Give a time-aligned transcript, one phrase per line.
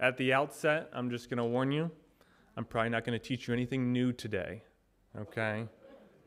[0.00, 1.90] At the outset, I'm just going to warn you
[2.56, 4.62] I'm probably not going to teach you anything new today,
[5.18, 5.66] okay?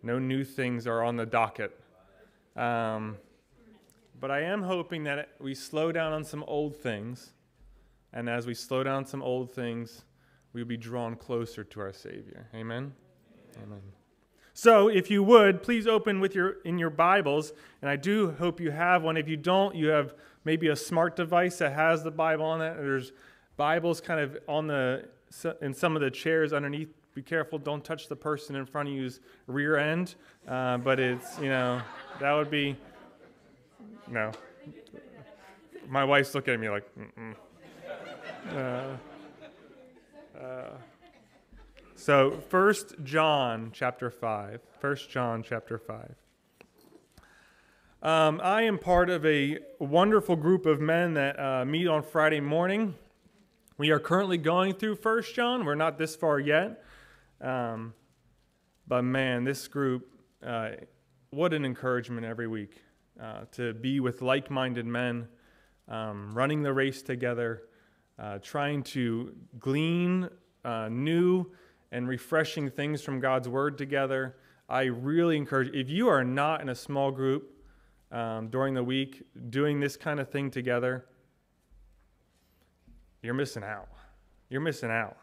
[0.04, 1.80] No new things are on the docket.
[2.56, 3.18] Um,
[4.20, 7.32] but I am hoping that we slow down on some old things,
[8.12, 10.04] and as we slow down some old things,
[10.52, 12.50] we'll be drawn closer to our Savior.
[12.54, 12.94] Amen?
[13.64, 13.82] Amen.
[14.54, 18.60] So, if you would, please open with your in your Bibles, and I do hope
[18.60, 19.16] you have one.
[19.16, 20.16] If you don't, you have
[20.46, 22.76] maybe a smart device that has the Bible on it.
[22.76, 23.12] There's
[23.58, 25.10] Bibles kind of on the
[25.62, 26.94] in some of the chairs underneath.
[27.16, 30.14] Be careful, don't touch the person in front of you's rear end.
[30.48, 31.82] Uh, but it's, you know,
[32.20, 32.78] that would be,
[34.08, 34.32] no.
[35.90, 37.36] My wife's looking at me like, mm
[38.56, 38.96] uh,
[40.40, 40.70] uh,
[41.96, 44.62] so, First John chapter 5.
[44.80, 46.16] First John chapter 5.
[48.04, 52.40] Um, I am part of a wonderful group of men that uh, meet on Friday
[52.40, 52.94] morning.
[53.80, 55.64] We are currently going through First John.
[55.64, 56.84] We're not this far yet.
[57.40, 57.94] Um,
[58.88, 60.10] but man, this group,
[60.44, 60.70] uh,
[61.30, 62.82] what an encouragement every week
[63.22, 65.28] uh, to be with like minded men,
[65.88, 67.66] um, running the race together,
[68.18, 70.28] uh, trying to glean
[70.66, 71.46] uh, new
[71.92, 74.38] and refreshing things from God's Word together.
[74.68, 77.64] I really encourage if you are not in a small group
[78.12, 79.22] um, during the week
[79.52, 81.06] doing this kind of thing together,
[83.22, 83.88] you're missing out.
[84.50, 85.18] You're missing out.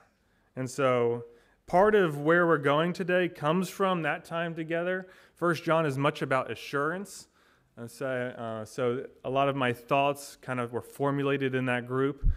[0.57, 1.25] And so,
[1.67, 5.09] part of where we're going today comes from that time together.
[5.35, 7.29] First John is much about assurance.
[7.77, 11.87] And so, uh, so a lot of my thoughts kind of were formulated in that
[11.87, 12.29] group.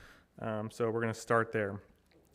[0.41, 1.79] Um, so we're going to start there.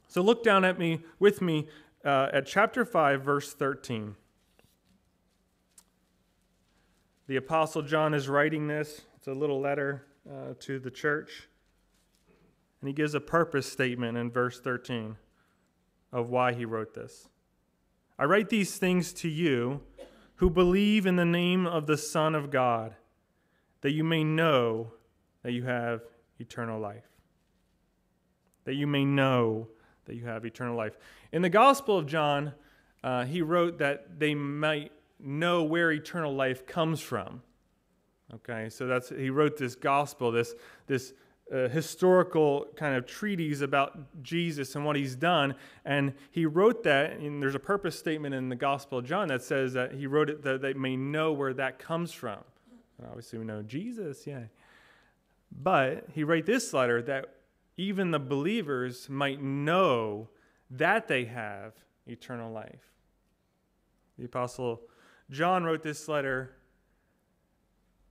[0.06, 1.68] So look down at me with me
[2.04, 4.14] uh, at chapter 5, verse 13.
[7.26, 9.02] The Apostle John is writing this.
[9.16, 11.48] It's a little letter uh, to the church.
[12.82, 15.16] And he gives a purpose statement in verse 13
[16.12, 17.28] of why he wrote this.
[18.18, 19.82] I write these things to you
[20.36, 22.96] who believe in the name of the Son of God,
[23.82, 24.92] that you may know
[25.44, 26.02] that you have
[26.40, 27.06] eternal life.
[28.64, 29.68] That you may know
[30.06, 30.98] that you have eternal life.
[31.30, 32.52] In the Gospel of John,
[33.04, 34.90] uh, he wrote that they might
[35.20, 37.42] know where eternal life comes from.
[38.34, 40.54] Okay, so that's he wrote this gospel, this
[40.86, 41.12] this
[41.50, 45.54] uh, historical kind of treatise about Jesus and what he's done.
[45.84, 49.42] And he wrote that, and there's a purpose statement in the Gospel of John that
[49.42, 52.38] says that he wrote it that they may know where that comes from.
[52.98, 54.44] And obviously, we know Jesus, yeah.
[55.50, 57.34] But he wrote this letter that
[57.76, 60.28] even the believers might know
[60.70, 61.74] that they have
[62.06, 62.90] eternal life.
[64.18, 64.80] The Apostle
[65.30, 66.54] John wrote this letter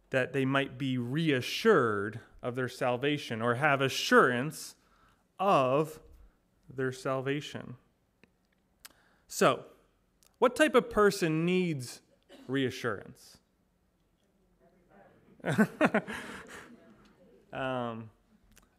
[0.09, 4.75] that they might be reassured of their salvation or have assurance
[5.39, 5.99] of
[6.69, 7.75] their salvation.
[9.27, 9.63] So,
[10.39, 12.01] what type of person needs
[12.47, 13.37] reassurance?
[17.53, 18.09] um,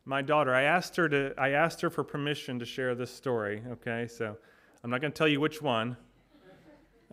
[0.04, 3.62] my daughter, I asked her to, I asked her for permission to share this story.
[3.72, 4.36] Okay, so
[4.82, 5.96] I'm not going to tell you which one.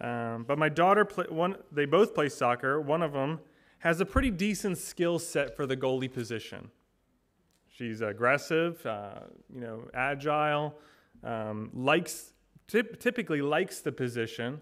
[0.01, 2.79] Um, but my daughter, play, one, they both play soccer.
[2.79, 3.39] One of them
[3.79, 6.69] has a pretty decent skill set for the goalie position.
[7.69, 9.21] She's aggressive, uh,
[9.53, 10.75] you know, agile,
[11.23, 12.33] um, likes
[12.67, 14.61] typically likes the position,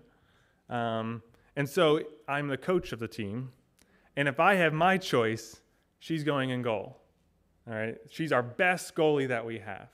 [0.69, 1.21] um,
[1.57, 3.51] and so I'm the coach of the team.
[4.15, 5.61] And if I have my choice,
[5.99, 6.97] she's going in goal.
[7.67, 9.89] All right, she's our best goalie that we have.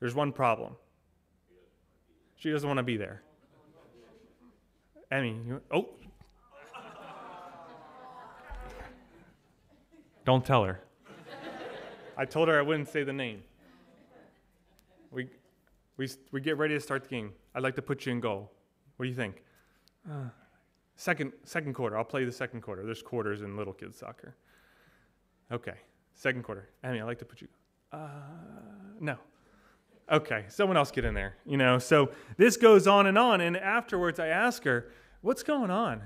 [0.00, 0.76] There's one problem.
[2.36, 3.22] She doesn't want to be there.
[5.10, 5.88] Emmy, you, oh,
[10.26, 10.80] Don't tell her.
[12.16, 13.44] I told her I wouldn't say the name.
[15.12, 15.28] We,
[15.96, 17.32] we, we get ready to start the game.
[17.54, 18.50] I'd like to put you in goal.
[18.96, 19.44] What do you think?
[20.10, 20.30] Uh,
[20.96, 21.96] second, second quarter.
[21.96, 22.84] I'll play the second quarter.
[22.84, 24.34] There's quarters in little kids soccer.
[25.52, 25.74] Okay,
[26.14, 26.70] second quarter.
[26.82, 27.48] I mean, I'd like to put you.
[27.92, 28.08] Uh,
[28.98, 29.16] no.
[30.10, 31.36] Okay, someone else get in there.
[31.46, 33.40] You know, so this goes on and on.
[33.40, 34.90] And afterwards, I ask her,
[35.20, 36.02] "What's going on?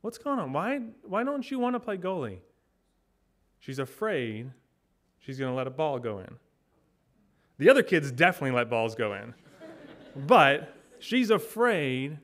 [0.00, 0.52] What's going on?
[0.54, 2.38] Why, why don't you want to play goalie?"
[3.64, 4.50] She's afraid
[5.18, 6.36] she's going to let a ball go in.
[7.56, 9.32] The other kids definitely let balls go in.
[10.26, 12.18] but she's afraid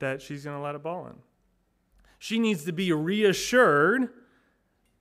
[0.00, 1.14] that she's going to let a ball in.
[2.18, 4.08] She needs to be reassured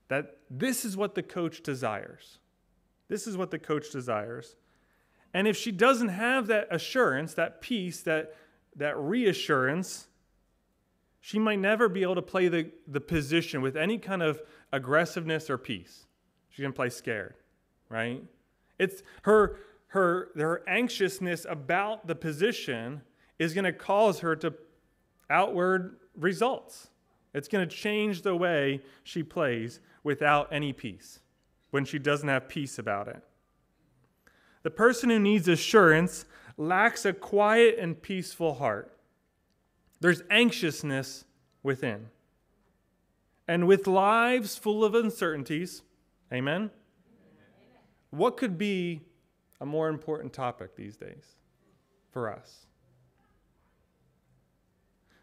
[0.07, 2.37] that this is what the coach desires.
[3.07, 4.55] This is what the coach desires.
[5.33, 8.35] And if she doesn't have that assurance, that peace, that,
[8.75, 10.09] that reassurance,
[11.19, 14.39] she might never be able to play the, the position with any kind of
[14.71, 16.05] aggressiveness or peace.
[16.49, 17.35] She's going to play scared,
[17.89, 18.23] right?
[18.79, 23.01] It's her her her anxiousness about the position
[23.39, 24.53] is going to cause her to
[25.29, 26.89] outward results.
[27.33, 31.19] It's going to change the way she plays without any peace
[31.69, 33.21] when she doesn't have peace about it.
[34.63, 36.25] The person who needs assurance
[36.57, 38.97] lacks a quiet and peaceful heart.
[39.99, 41.25] There's anxiousness
[41.63, 42.07] within.
[43.47, 45.81] And with lives full of uncertainties,
[46.33, 46.69] amen?
[48.09, 49.01] What could be
[49.61, 51.35] a more important topic these days
[52.11, 52.65] for us?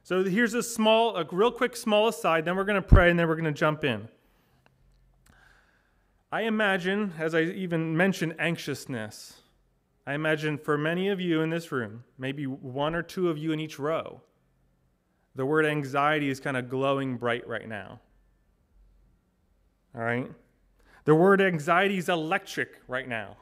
[0.02, 3.18] So here's a small, a real quick small aside, then we're going to pray and
[3.18, 4.08] then we're going to jump in.
[6.30, 9.40] I imagine, as I even mentioned anxiousness,
[10.06, 13.52] I imagine for many of you in this room, maybe one or two of you
[13.52, 14.20] in each row,
[15.34, 18.00] the word anxiety is kind of glowing bright right now.
[19.94, 20.30] All right?
[21.04, 23.36] The word anxiety is electric right now.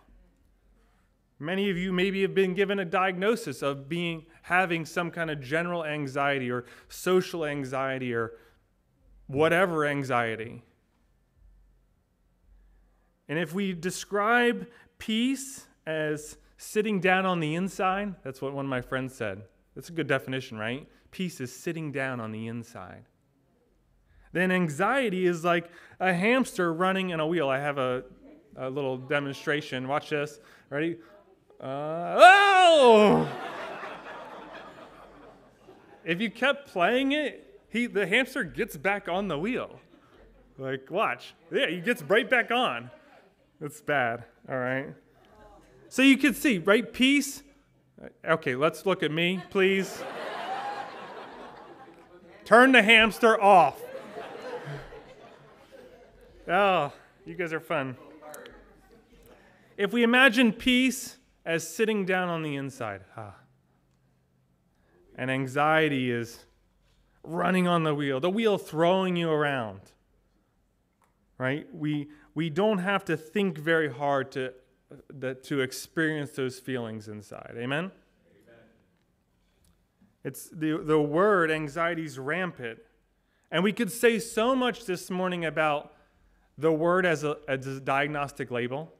[1.38, 5.40] Many of you maybe have been given a diagnosis of being having some kind of
[5.40, 8.32] general anxiety or social anxiety or
[9.26, 10.62] whatever anxiety.
[13.28, 14.66] And if we describe
[14.98, 19.42] peace as sitting down on the inside, that's what one of my friends said.
[19.74, 20.86] That's a good definition, right?
[21.10, 23.04] Peace is sitting down on the inside.
[24.32, 25.70] Then anxiety is like
[26.00, 27.48] a hamster running in a wheel.
[27.48, 28.02] I have a,
[28.56, 29.86] a little demonstration.
[29.86, 30.40] Watch this.
[30.70, 30.96] Ready?
[31.60, 33.28] Uh, oh!
[36.04, 39.78] if you kept playing it, he, the hamster gets back on the wheel.
[40.58, 41.34] Like, watch.
[41.50, 42.90] Yeah, he gets right back on.
[43.60, 44.24] That's bad.
[44.48, 44.88] All right.
[45.88, 46.90] So you can see, right?
[46.90, 47.42] Peace.
[48.28, 50.02] Okay, let's look at me, please.
[52.44, 53.80] Turn the hamster off.
[56.48, 56.92] Oh,
[57.24, 57.96] you guys are fun.
[59.76, 63.02] If we imagine peace as sitting down on the inside.
[65.16, 66.46] And anxiety is
[67.22, 69.80] running on the wheel, the wheel throwing you around.
[71.38, 71.66] Right?
[71.72, 74.52] We, we don't have to think very hard to,
[75.12, 77.54] that, to experience those feelings inside.
[77.56, 77.62] Amen?
[77.62, 77.90] Amen?
[80.24, 82.78] It's the, the word anxiety is rampant.
[83.50, 85.92] And we could say so much this morning about
[86.58, 88.92] the word as a, as a diagnostic label.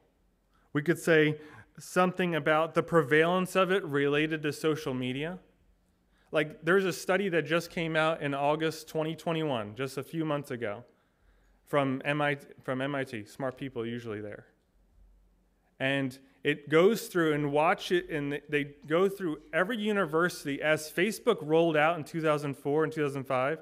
[0.73, 1.39] We could say
[1.77, 5.39] something about the prevalence of it related to social media.
[6.31, 10.49] Like, there's a study that just came out in August 2021, just a few months
[10.49, 10.83] ago,
[11.67, 14.45] from MIT, from MIT smart people usually there.
[15.79, 21.37] And it goes through and watch it, and they go through every university as Facebook
[21.41, 23.59] rolled out in 2004 and 2005.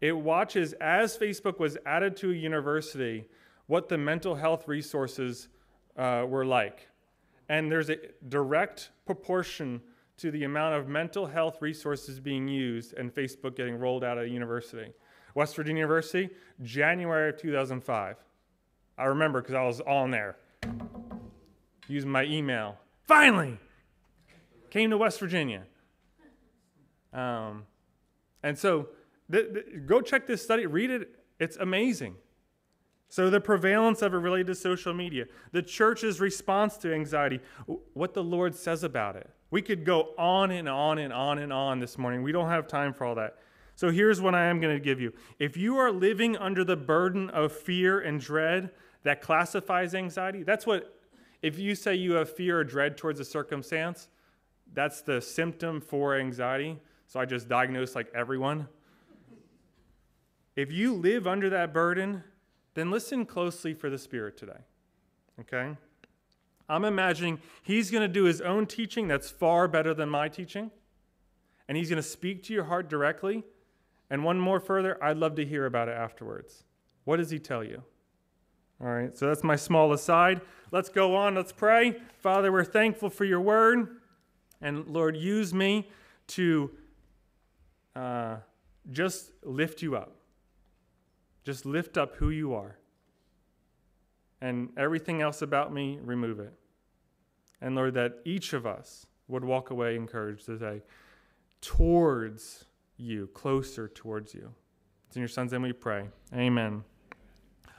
[0.00, 3.26] It watches as Facebook was added to a university
[3.66, 5.48] what the mental health resources
[5.96, 6.88] uh, were like
[7.48, 7.96] and there's a
[8.28, 9.80] direct proportion
[10.18, 14.24] to the amount of mental health resources being used and Facebook getting rolled out of
[14.24, 14.92] a university.
[15.34, 16.30] West Virginia University,
[16.62, 18.16] January of 2005.
[18.98, 20.36] I remember because I was on there
[21.86, 22.76] using my email.
[23.04, 23.58] Finally,
[24.70, 25.62] came to West Virginia.
[27.12, 27.64] Um,
[28.42, 28.88] and so
[29.86, 31.14] go check this study, read it.
[31.38, 32.16] It's amazing.
[33.10, 37.40] So, the prevalence of it related to social media, the church's response to anxiety,
[37.94, 39.30] what the Lord says about it.
[39.50, 42.22] We could go on and on and on and on this morning.
[42.22, 43.38] We don't have time for all that.
[43.76, 45.14] So, here's what I am going to give you.
[45.38, 48.72] If you are living under the burden of fear and dread
[49.04, 50.94] that classifies anxiety, that's what,
[51.40, 54.08] if you say you have fear or dread towards a circumstance,
[54.74, 56.78] that's the symptom for anxiety.
[57.06, 58.68] So, I just diagnose like everyone.
[60.58, 62.24] If you live under that burden,
[62.74, 64.58] then listen closely for the Spirit today.
[65.38, 65.76] Okay?
[66.68, 70.72] I'm imagining he's going to do his own teaching that's far better than my teaching,
[71.68, 73.44] and he's going to speak to your heart directly.
[74.10, 76.64] And one more further, I'd love to hear about it afterwards.
[77.04, 77.84] What does he tell you?
[78.80, 80.40] All right, so that's my small aside.
[80.72, 82.00] Let's go on, let's pray.
[82.18, 83.98] Father, we're thankful for your word.
[84.60, 85.88] And Lord, use me
[86.28, 86.72] to
[87.94, 88.38] uh,
[88.90, 90.16] just lift you up.
[91.44, 92.78] Just lift up who you are.
[94.40, 96.52] And everything else about me, remove it.
[97.60, 100.82] And Lord, that each of us would walk away encouraged today
[101.60, 102.64] towards
[102.96, 104.52] you, closer towards you.
[105.06, 106.08] It's in your son's name we pray.
[106.34, 106.84] Amen.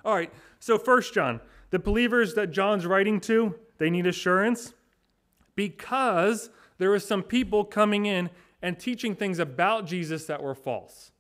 [0.04, 4.74] All right, so first John, the believers that John's writing to, they need assurance
[5.56, 8.30] because there were some people coming in
[8.62, 11.12] and teaching things about Jesus that were false.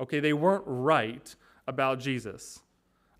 [0.00, 1.34] Okay, they weren't right
[1.68, 2.60] about Jesus.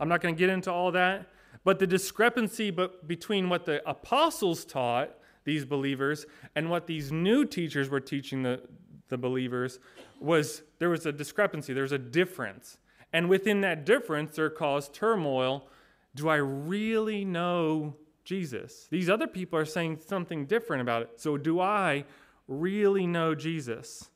[0.00, 1.28] I'm not going to get into all that,
[1.64, 2.71] But the discrepancy
[3.07, 5.11] between what the apostles taught
[5.45, 8.62] these believers and what these new teachers were teaching the,
[9.09, 9.78] the believers
[10.21, 12.78] was there was a discrepancy, there was a difference.
[13.12, 15.67] And within that difference, there caused turmoil.
[16.14, 18.87] Do I really know Jesus?
[18.90, 21.12] These other people are saying something different about it.
[21.17, 22.05] So, do I
[22.47, 24.11] really know Jesus?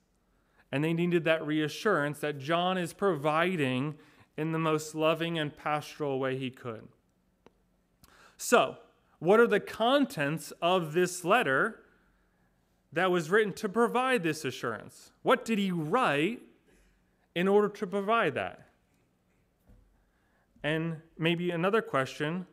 [0.71, 3.95] And they needed that reassurance that John is providing
[4.37, 6.89] in the most loving and pastoral way he could.
[8.37, 8.77] So,
[9.19, 11.81] what are the contents of this letter
[12.93, 15.13] that was written to provide this assurance?
[15.23, 16.41] What did he write
[17.35, 18.67] in order to provide that?
[20.63, 22.47] And maybe another question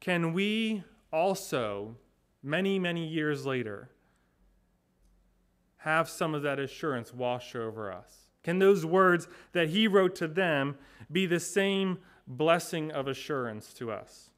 [0.00, 1.96] can we also,
[2.42, 3.88] many, many years later,
[5.78, 8.23] have some of that assurance wash over us?
[8.44, 10.76] Can those words that he wrote to them
[11.10, 14.30] be the same blessing of assurance to us?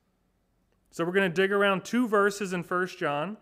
[0.90, 3.36] So we're going to dig around two verses in 1 John,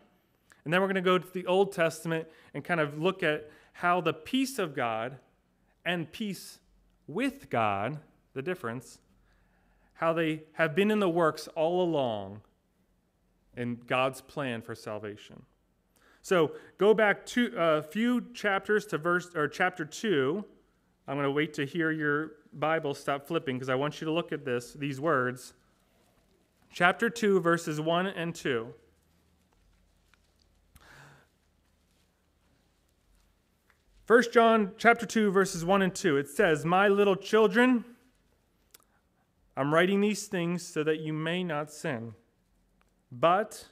[0.64, 3.48] and then we're going to go to the Old Testament and kind of look at
[3.74, 5.18] how the peace of God
[5.84, 6.58] and peace
[7.06, 7.98] with God,
[8.32, 8.98] the difference,
[9.94, 12.40] how they have been in the works all along
[13.56, 15.42] in God's plan for salvation.
[16.22, 20.44] So go back to uh, a few chapters to verse or chapter two.
[21.06, 24.12] I'm going to wait to hear your Bible stop flipping because I want you to
[24.12, 25.52] look at this, these words.
[26.72, 28.68] Chapter 2, verses 1 and 2.
[34.06, 37.86] First John chapter 2 verses 1 and 2 it says my little children
[39.56, 42.14] I'm writing these things so that you may not sin.
[43.12, 43.66] But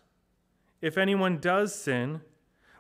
[0.80, 2.20] if anyone does sin,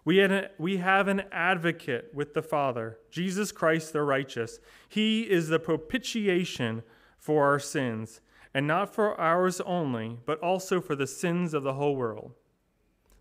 [0.04, 0.26] we
[0.58, 4.58] we have an advocate with the Father, Jesus Christ the righteous.
[4.88, 6.82] He is the propitiation
[7.18, 8.20] for our sins,
[8.52, 12.32] and not for ours only, but also for the sins of the whole world.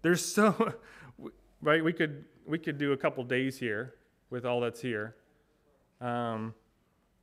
[0.01, 0.73] There's so,
[1.61, 1.83] right?
[1.83, 3.93] We could, we could do a couple days here
[4.31, 5.15] with all that's here.
[5.99, 6.55] Um,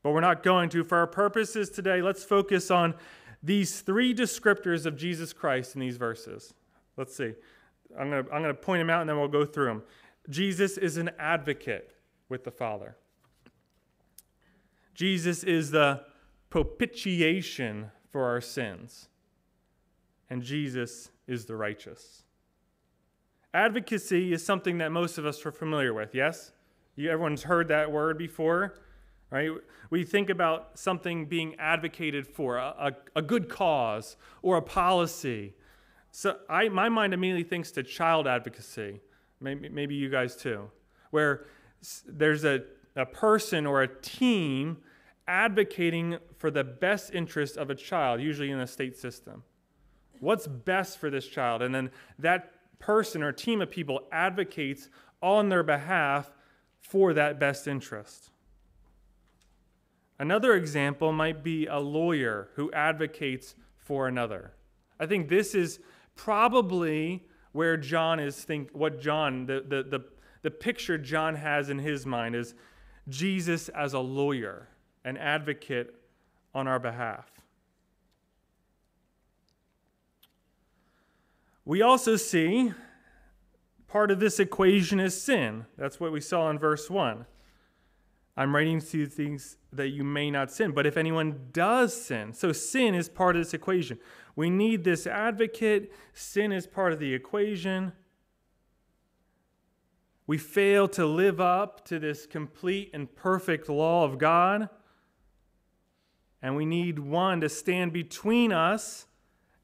[0.04, 0.84] but we're not going to.
[0.84, 2.94] For our purposes today, let's focus on
[3.42, 6.54] these three descriptors of Jesus Christ in these verses.
[6.96, 7.34] Let's see.
[7.98, 9.82] I'm going to I'm going to point them out and then we'll go through them.
[10.28, 11.94] Jesus is an advocate
[12.28, 12.96] with the Father.
[14.94, 16.04] Jesus is the
[16.50, 19.08] propitiation for our sins.
[20.28, 22.24] And Jesus is the righteous.
[23.54, 26.52] Advocacy is something that most of us are familiar with, yes?
[26.96, 28.74] You, everyone's heard that word before
[29.30, 29.50] right?
[29.90, 35.54] We think about something being advocated for, a, a, a, good cause or a policy.
[36.10, 39.00] So I, my mind immediately thinks to child advocacy,
[39.40, 40.70] maybe, maybe you guys too,
[41.10, 41.46] where
[42.06, 42.62] there's a,
[42.96, 44.78] a person or a team
[45.26, 49.44] advocating for the best interest of a child, usually in a state system.
[50.20, 51.62] What's best for this child?
[51.62, 54.88] And then that person or team of people advocates
[55.22, 56.30] on their behalf
[56.80, 58.30] for that best interest.
[60.18, 64.52] Another example might be a lawyer who advocates for another.
[64.98, 65.78] I think this is
[66.18, 70.04] probably where John is think what John the, the, the,
[70.42, 72.54] the picture John has in his mind is
[73.08, 74.68] Jesus as a lawyer,
[75.04, 75.94] an advocate
[76.54, 77.30] on our behalf.
[81.64, 82.72] We also see
[83.86, 85.66] part of this equation is sin.
[85.76, 87.26] That's what we saw in verse 1.
[88.36, 90.72] I'm writing to things that you may not sin.
[90.72, 93.98] But if anyone does sin, so sin is part of this equation.
[94.34, 95.92] We need this advocate.
[96.12, 97.92] Sin is part of the equation.
[100.26, 104.68] We fail to live up to this complete and perfect law of God.
[106.40, 109.06] And we need one to stand between us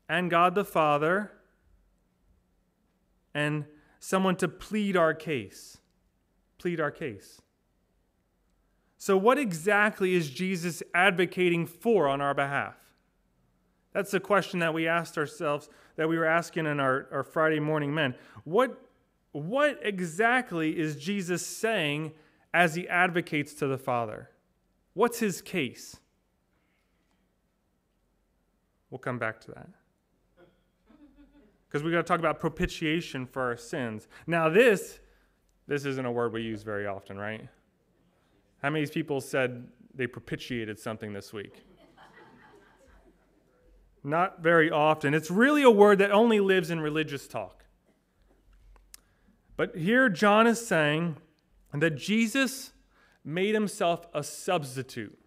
[0.09, 1.33] and God the Father
[3.35, 3.65] and
[4.01, 5.79] someone to plead our case.
[6.59, 7.41] Plead our case.
[9.05, 12.75] So, what exactly is Jesus advocating for on our behalf?
[13.93, 17.61] That's the question that we asked ourselves, that we were asking in our, our Friday
[17.61, 18.15] morning men.
[18.45, 18.81] What,
[19.33, 22.13] what exactly is Jesus saying
[22.55, 24.31] as he advocates to the Father?
[24.95, 25.97] What's his case?
[28.89, 29.69] We'll come back to that.
[31.69, 34.09] Because we got to talk about propitiation for our sins.
[34.27, 34.99] Now, this,
[35.67, 37.51] this isn't a word we use very often, right?
[38.65, 41.67] How many people said they propitiated something this week?
[44.03, 45.13] Not very often.
[45.13, 47.67] It's really a word that only lives in religious talk.
[49.59, 51.19] But here John is saying
[51.75, 52.73] that Jesus
[53.23, 55.19] made himself a substitute.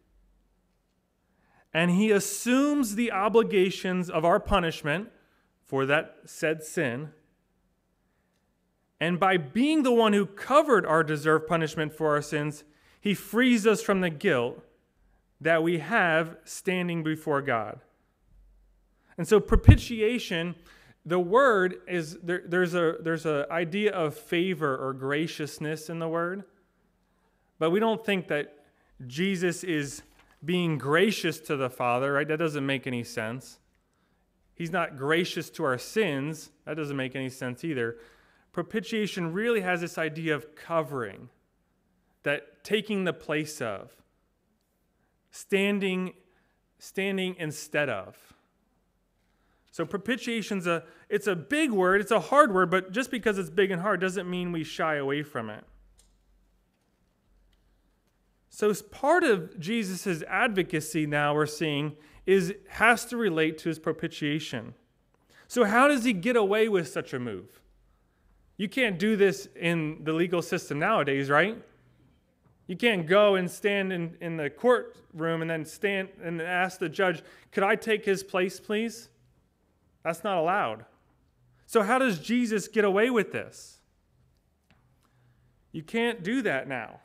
[1.72, 5.10] and he assumes the obligations of our punishment
[5.64, 7.12] for that said sin.
[9.00, 12.64] And by being the one who covered our deserved punishment for our sins,
[13.02, 14.64] he frees us from the guilt
[15.40, 17.80] that we have standing before God.
[19.18, 20.56] And so propitiation,
[21.06, 26.08] the word is there, there's a there's an idea of favor or graciousness in the
[26.08, 26.44] word.
[27.60, 28.54] But we don't think that
[29.06, 30.04] Jesus is
[30.44, 32.28] being gracious to the Father, right?
[32.28, 33.60] That doesn't make any sense.
[34.54, 36.52] He's not gracious to our sins.
[36.66, 37.98] That doesn't make any sense either.
[38.52, 41.30] Propitiation really has this idea of covering,
[42.24, 43.92] that taking the place of,
[45.32, 46.14] standing,
[46.80, 48.18] standing instead of.
[49.72, 53.50] So propitiation's a it's a big word, it's a hard word, but just because it's
[53.50, 55.64] big and hard doesn't mean we shy away from it.
[58.50, 61.96] So part of Jesus' advocacy now we're seeing
[62.26, 64.74] is has to relate to his propitiation.
[65.48, 67.62] So how does he get away with such a move?
[68.58, 71.62] You can't do this in the legal system nowadays, right?
[72.68, 76.90] You can't go and stand in, in the courtroom and then stand and ask the
[76.90, 79.10] judge, could I take his place, please?
[80.04, 80.86] That's not allowed.
[81.66, 83.80] So, how does Jesus get away with this?
[85.72, 87.00] You can't do that now.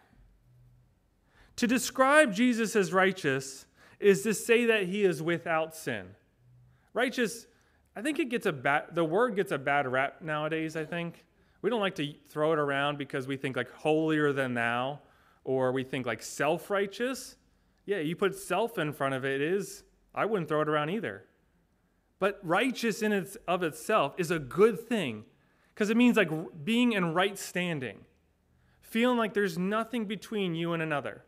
[1.56, 3.66] To describe Jesus as righteous
[4.00, 6.06] is to say that he is without sin.
[6.92, 7.46] Righteous,
[7.94, 11.24] I think it gets a bad, the word gets a bad rap nowadays, I think.
[11.60, 15.00] We don't like to throw it around because we think like holier than thou
[15.44, 17.36] or we think like self righteous.
[17.84, 19.82] Yeah, you put self in front of it is,
[20.14, 21.24] I wouldn't throw it around either.
[22.18, 25.24] But righteous in its of itself is a good thing
[25.74, 26.30] because it means like
[26.64, 28.04] being in right standing,
[28.80, 31.24] feeling like there's nothing between you and another.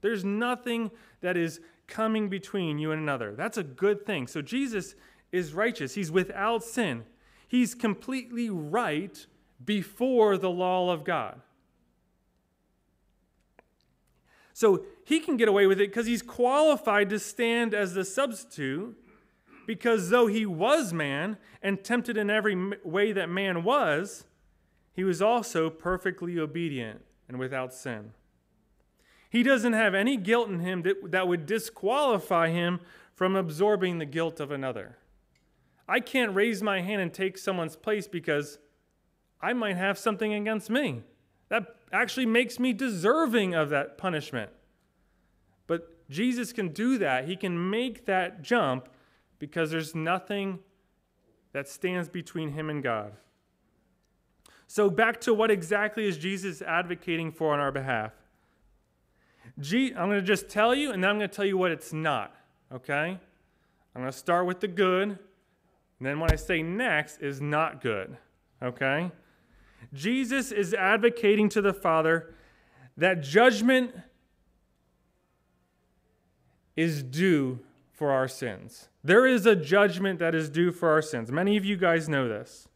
[0.00, 3.34] There's nothing that is coming between you and another.
[3.36, 4.26] That's a good thing.
[4.26, 4.94] So Jesus
[5.30, 5.94] is righteous.
[5.94, 7.04] He's without sin.
[7.48, 9.24] He's completely right
[9.64, 11.40] before the law of God.
[14.56, 18.96] So he can get away with it because he's qualified to stand as the substitute.
[19.66, 24.24] Because though he was man and tempted in every way that man was,
[24.94, 28.12] he was also perfectly obedient and without sin.
[29.28, 32.80] He doesn't have any guilt in him that, that would disqualify him
[33.14, 34.96] from absorbing the guilt of another.
[35.86, 38.58] I can't raise my hand and take someone's place because
[39.38, 41.02] I might have something against me.
[41.50, 44.50] That actually makes me deserving of that punishment.
[45.66, 47.26] But Jesus can do that.
[47.26, 48.88] He can make that jump
[49.38, 50.60] because there's nothing
[51.52, 53.12] that stands between him and God.
[54.68, 58.12] So, back to what exactly is Jesus advocating for on our behalf?
[59.56, 61.92] I'm going to just tell you, and then I'm going to tell you what it's
[61.92, 62.34] not,
[62.72, 63.18] okay?
[63.94, 65.18] I'm going to start with the good, and
[66.00, 68.16] then what I say next is not good,
[68.62, 69.10] okay?
[69.92, 72.34] Jesus is advocating to the Father
[72.96, 73.94] that judgment
[76.76, 77.60] is due
[77.92, 78.88] for our sins.
[79.02, 81.32] There is a judgment that is due for our sins.
[81.32, 82.68] Many of you guys know this.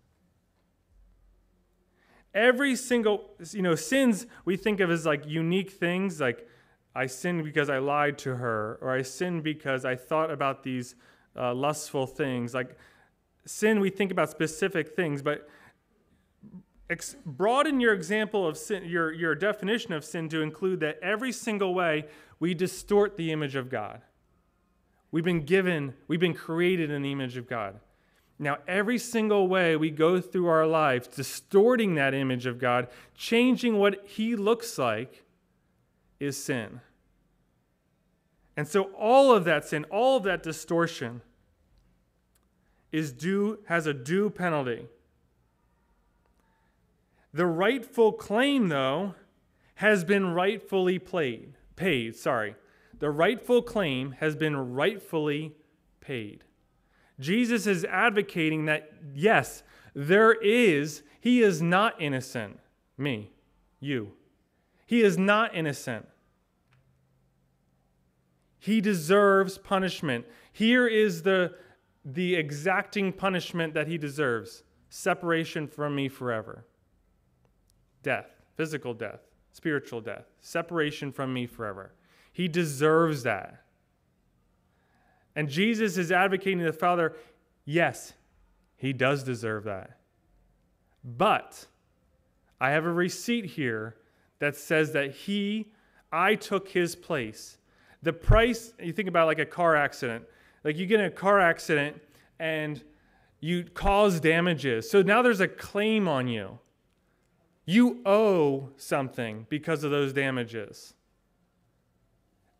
[2.33, 6.47] Every single, you know, sins we think of as like unique things, like
[6.95, 10.95] I sinned because I lied to her, or I sinned because I thought about these
[11.37, 12.55] uh, lustful things.
[12.55, 12.77] Like
[13.45, 15.49] sin, we think about specific things, but
[16.91, 21.33] ex- broaden your example of sin, your, your definition of sin to include that every
[21.33, 22.07] single way
[22.39, 24.03] we distort the image of God.
[25.13, 27.81] We've been given, we've been created in the image of God.
[28.39, 33.77] Now, every single way we go through our lives, distorting that image of God, changing
[33.77, 35.25] what He looks like,
[36.19, 36.81] is sin.
[38.57, 41.21] And so, all of that sin, all of that distortion,
[42.93, 44.87] is due, has a due penalty.
[47.33, 49.15] The rightful claim, though,
[49.77, 52.17] has been rightfully played, paid.
[52.17, 52.57] Sorry.
[52.99, 55.55] The rightful claim has been rightfully
[56.01, 56.45] paid.
[57.19, 59.63] Jesus is advocating that, yes,
[59.95, 62.59] there is, he is not innocent.
[62.99, 63.31] Me,
[63.79, 64.13] you.
[64.87, 66.09] He is not innocent.
[68.59, 70.27] He deserves punishment.
[70.53, 71.55] Here is the,
[72.05, 76.67] the exacting punishment that he deserves separation from me forever
[78.03, 79.21] death, physical death,
[79.53, 81.93] spiritual death, separation from me forever.
[82.33, 83.65] He deserves that.
[85.35, 87.15] And Jesus is advocating to the Father,
[87.65, 88.15] yes,
[88.77, 89.99] he does deserve that.
[91.05, 91.67] But
[92.61, 93.97] I have a receipt here
[94.39, 95.73] that says that he,
[96.13, 97.59] I took his place,
[98.03, 100.25] The price, you think about like a car accident.
[100.65, 102.01] Like you get in a car accident
[102.39, 102.83] and
[103.41, 104.91] you cause damages.
[104.91, 106.59] So now there's a claim on you.
[107.67, 110.95] You owe something because of those damages.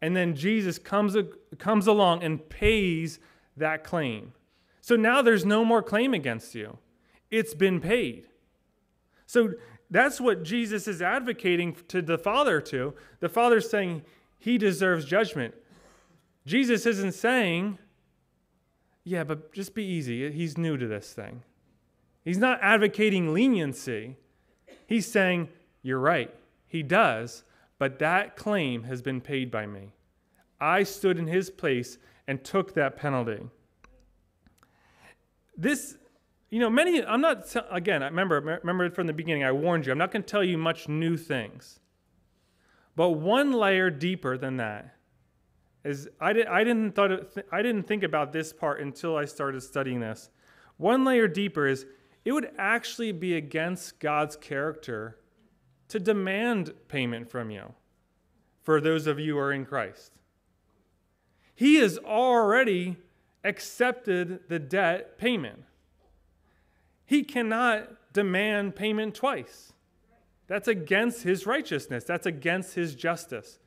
[0.03, 1.17] And then Jesus comes,
[1.59, 3.19] comes along and pays
[3.57, 4.33] that claim.
[4.81, 6.79] So now there's no more claim against you.
[7.31, 8.29] It's been paid.
[9.27, 9.53] So
[9.91, 12.95] that's what Jesus is advocating to the Father to.
[13.21, 14.03] The Father's saying
[14.39, 15.55] he deserves judgment.
[16.47, 17.79] Jesus isn't saying,
[19.05, 20.31] yeah, but just be easy.
[20.33, 21.43] He's new to this thing.
[22.25, 24.17] He's not advocating leniency.
[24.87, 25.49] He's saying,
[25.83, 26.33] you're right.
[26.67, 27.45] He does,
[27.79, 29.93] but that claim has been paid by me.
[30.61, 33.41] I stood in his place and took that penalty.
[35.57, 35.97] This,
[36.51, 39.93] you know, many, I'm not, again, I remember, remember from the beginning, I warned you,
[39.93, 41.81] I'm not going to tell you much new things.
[42.97, 44.97] But one layer deeper than that
[45.85, 49.25] is I, did, I, didn't thought it, I didn't think about this part until I
[49.25, 50.29] started studying this.
[50.77, 51.87] One layer deeper is
[52.25, 55.17] it would actually be against God's character
[55.89, 57.75] to demand payment from you
[58.63, 60.13] for those of you who are in Christ.
[61.55, 62.97] He has already
[63.45, 65.65] accepted the debt payment.
[67.05, 69.73] He cannot demand payment twice.
[70.47, 73.59] That's against his righteousness, that's against his justice.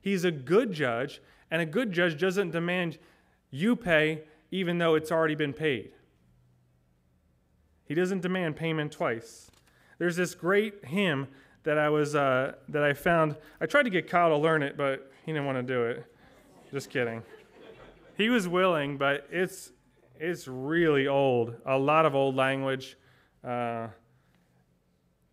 [0.00, 2.98] He's a good judge, and a good judge doesn't demand
[3.50, 5.92] you pay even though it's already been paid.
[7.92, 9.50] He doesn't demand payment twice.
[9.98, 11.28] There's this great hymn
[11.64, 13.36] that I was uh, that I found.
[13.60, 16.06] I tried to get Kyle to learn it, but he didn't want to do it.
[16.72, 17.22] Just kidding
[18.16, 19.72] he was willing, but it's
[20.18, 21.56] it's really old.
[21.66, 22.96] A lot of old language.
[23.42, 23.88] Uh,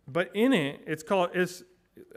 [0.08, 1.30] but in it, it's called.
[1.34, 1.62] It's.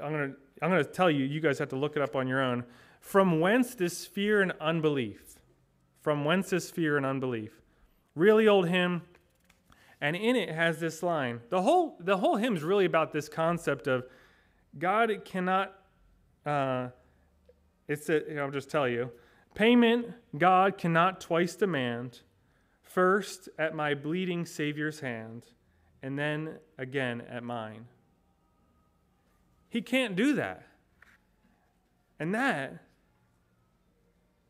[0.02, 0.34] I'm gonna.
[0.62, 1.26] I'm gonna tell you.
[1.26, 2.64] You guys have to look it up on your own.
[3.00, 5.36] From whence this fear and unbelief?
[6.02, 7.62] From whence this fear and unbelief?
[8.16, 9.04] Really old hymn.
[10.04, 11.40] And in it has this line.
[11.50, 14.04] The whole the whole hymn is really about this concept of
[14.78, 15.74] God cannot.
[16.46, 16.90] Uh,
[17.88, 19.12] it's a, I'll just tell you.
[19.56, 22.20] Payment God cannot twice demand,
[22.82, 25.46] first at my bleeding Savior's hand,
[26.02, 27.86] and then again at mine.
[29.70, 30.68] He can't do that.
[32.20, 32.84] And that,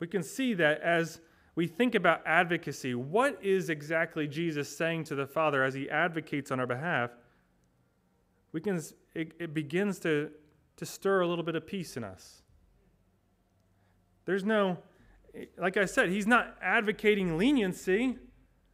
[0.00, 1.20] we can see that as
[1.54, 6.50] we think about advocacy, what is exactly Jesus saying to the Father as he advocates
[6.50, 7.10] on our behalf?
[8.52, 8.82] We can,
[9.14, 10.30] it, it begins to,
[10.76, 12.42] to stir a little bit of peace in us.
[14.24, 14.78] There's no,
[15.56, 18.18] like I said, he's not advocating leniency.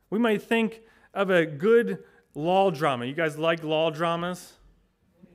[0.08, 0.80] We might think
[1.12, 2.02] of a good
[2.34, 3.04] law drama.
[3.04, 4.54] You guys like law dramas?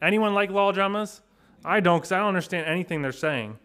[0.02, 1.22] Anyone like law dramas?
[1.64, 3.60] I don't because I don't understand anything they're saying.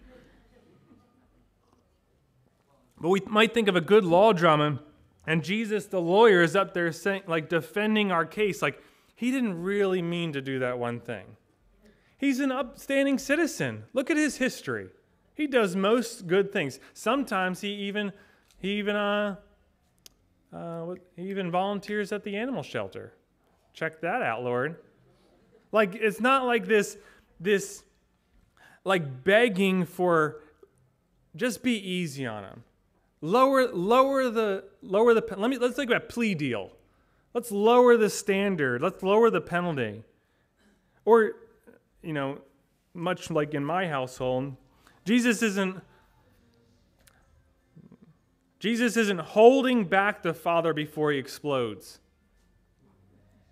[3.01, 4.81] But we might think of a good law drama,
[5.27, 8.83] and Jesus, the lawyer, is up there saying, like defending our case, like
[9.15, 11.37] he didn't really mean to do that one thing.
[12.19, 13.85] He's an upstanding citizen.
[13.95, 14.89] Look at his history.
[15.35, 16.79] He does most good things.
[16.93, 18.13] Sometimes he even
[18.59, 19.37] he even uh,
[20.53, 23.15] uh, he even volunteers at the animal shelter.
[23.73, 24.77] Check that out, Lord.
[25.73, 26.99] Like it's not like this
[27.39, 27.85] this
[28.85, 30.43] like begging for
[31.37, 32.65] just be easy on him.
[33.23, 36.73] Lower lower the lower the let me let's think about plea deal.
[37.35, 38.81] Let's lower the standard.
[38.81, 40.03] Let's lower the penalty.
[41.05, 41.33] Or
[42.03, 42.39] you know,
[42.95, 44.57] much like in my household,
[45.05, 45.83] Jesus isn't
[48.59, 51.99] Jesus isn't holding back the Father before he explodes.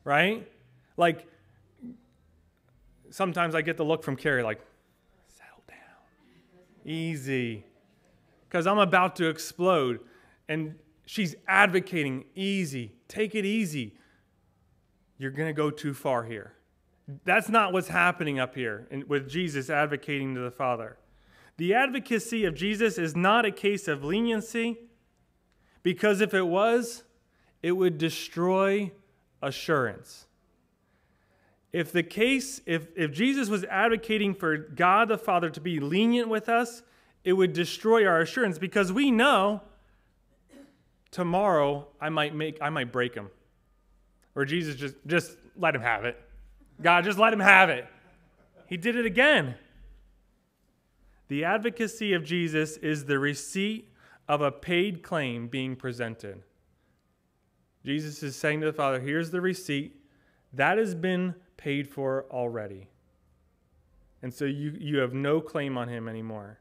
[0.02, 0.50] Right?
[0.96, 1.26] Like
[3.10, 4.60] sometimes I get the look from Carrie like
[5.28, 6.90] settle down.
[6.90, 7.64] Easy.
[8.50, 10.00] Cuz I'm about to explode
[10.48, 12.92] and she's advocating easy.
[13.08, 13.96] Take it easy.
[15.18, 16.54] You're going to go too far here.
[17.24, 20.98] That's not what's happening up here with Jesus advocating to the Father.
[21.56, 24.78] The advocacy of Jesus is not a case of leniency,
[25.82, 27.02] because if it was,
[27.62, 28.92] it would destroy
[29.42, 30.26] assurance.
[31.72, 36.28] If the case, if, if Jesus was advocating for God the Father to be lenient
[36.28, 36.82] with us,
[37.24, 39.60] it would destroy our assurance because we know
[41.10, 43.30] tomorrow I might make I might break him.
[44.34, 46.20] Or Jesus just just let him have it.
[46.80, 47.86] God just let him have it.
[48.66, 49.56] He did it again.
[51.28, 53.90] The advocacy of Jesus is the receipt
[54.28, 56.42] of a paid claim being presented.
[57.84, 59.96] Jesus is saying to the Father, Here's the receipt.
[60.52, 62.88] That has been paid for already.
[64.22, 66.58] And so you, you have no claim on him anymore.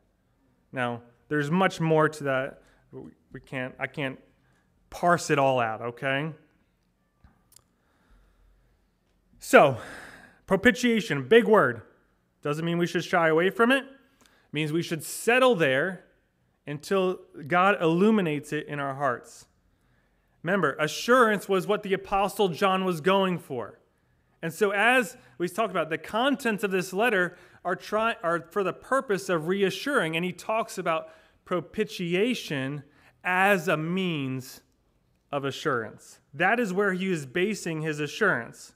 [0.78, 2.62] Now, There's much more to that.
[2.94, 4.20] We can't, I can't
[4.92, 6.32] parse it all out, okay?
[9.40, 9.78] So,
[10.46, 11.82] propitiation, big word.
[12.44, 13.86] Doesn't mean we should shy away from it.
[13.86, 16.06] it means we should settle there
[16.68, 19.48] until God illuminates it in our hearts.
[20.44, 23.80] Remember, assurance was what the Apostle John was going for.
[24.44, 27.36] And so, as we talked about, the contents of this letter
[27.68, 30.16] are, try, are for the purpose of reassuring.
[30.16, 31.10] And he talks about
[31.44, 32.84] propitiation
[33.26, 34.62] as a means
[35.34, 36.20] of assurance.
[36.34, 38.72] That is where he is basing his assurance.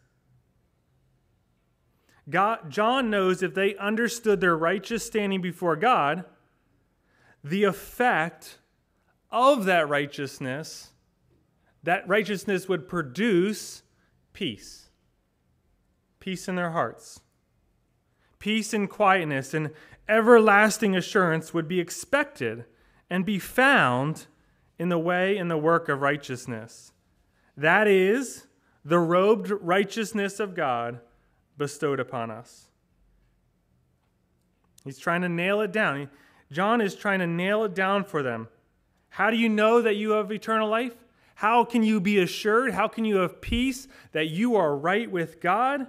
[2.29, 6.25] God, John knows if they understood their righteous standing before God,
[7.41, 8.57] the effect
[9.31, 10.91] of that righteousness,
[11.81, 13.83] that righteousness would produce
[14.33, 14.89] peace.
[16.19, 17.21] Peace in their hearts.
[18.41, 19.69] Peace and quietness and
[20.09, 22.65] everlasting assurance would be expected
[23.07, 24.25] and be found
[24.79, 26.91] in the way and the work of righteousness.
[27.55, 28.47] That is
[28.83, 31.01] the robed righteousness of God
[31.55, 32.65] bestowed upon us.
[34.83, 36.09] He's trying to nail it down.
[36.51, 38.47] John is trying to nail it down for them.
[39.09, 40.95] How do you know that you have eternal life?
[41.35, 42.73] How can you be assured?
[42.73, 45.85] How can you have peace that you are right with God?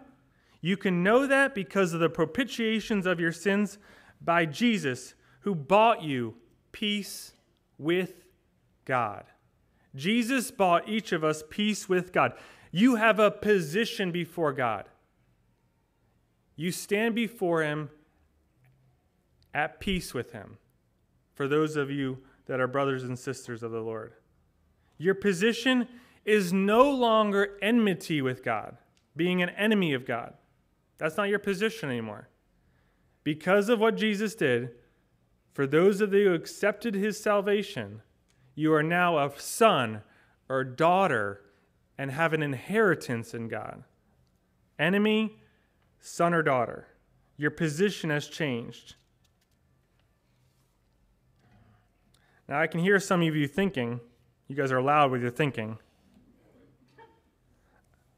[0.63, 3.79] You can know that because of the propitiations of your sins
[4.21, 6.37] by Jesus, who bought you
[6.71, 7.33] peace
[7.79, 8.25] with
[8.85, 9.25] God.
[9.95, 12.33] Jesus bought each of us peace with God.
[12.71, 14.89] You have a position before God.
[16.55, 17.91] You stand before Him
[19.53, 20.59] at peace with Him,
[21.35, 24.13] for those of you that are brothers and sisters of the Lord.
[24.97, 25.89] Your position
[26.25, 28.77] is no longer enmity with God,
[29.17, 30.35] being an enemy of God.
[31.03, 32.29] That's not your position anymore.
[33.25, 34.71] Because of what Jesus did,
[35.53, 38.03] for those of you who accepted his salvation,
[38.55, 40.03] you are now a son
[40.49, 41.43] or daughter
[41.99, 43.83] and have an inheritance in God.
[44.79, 45.41] Enemy,
[46.01, 46.87] son or daughter.
[47.37, 48.95] Your position has changed.
[52.49, 53.99] Now, I can hear some of you thinking,
[54.47, 55.79] you guys are loud with your thinking.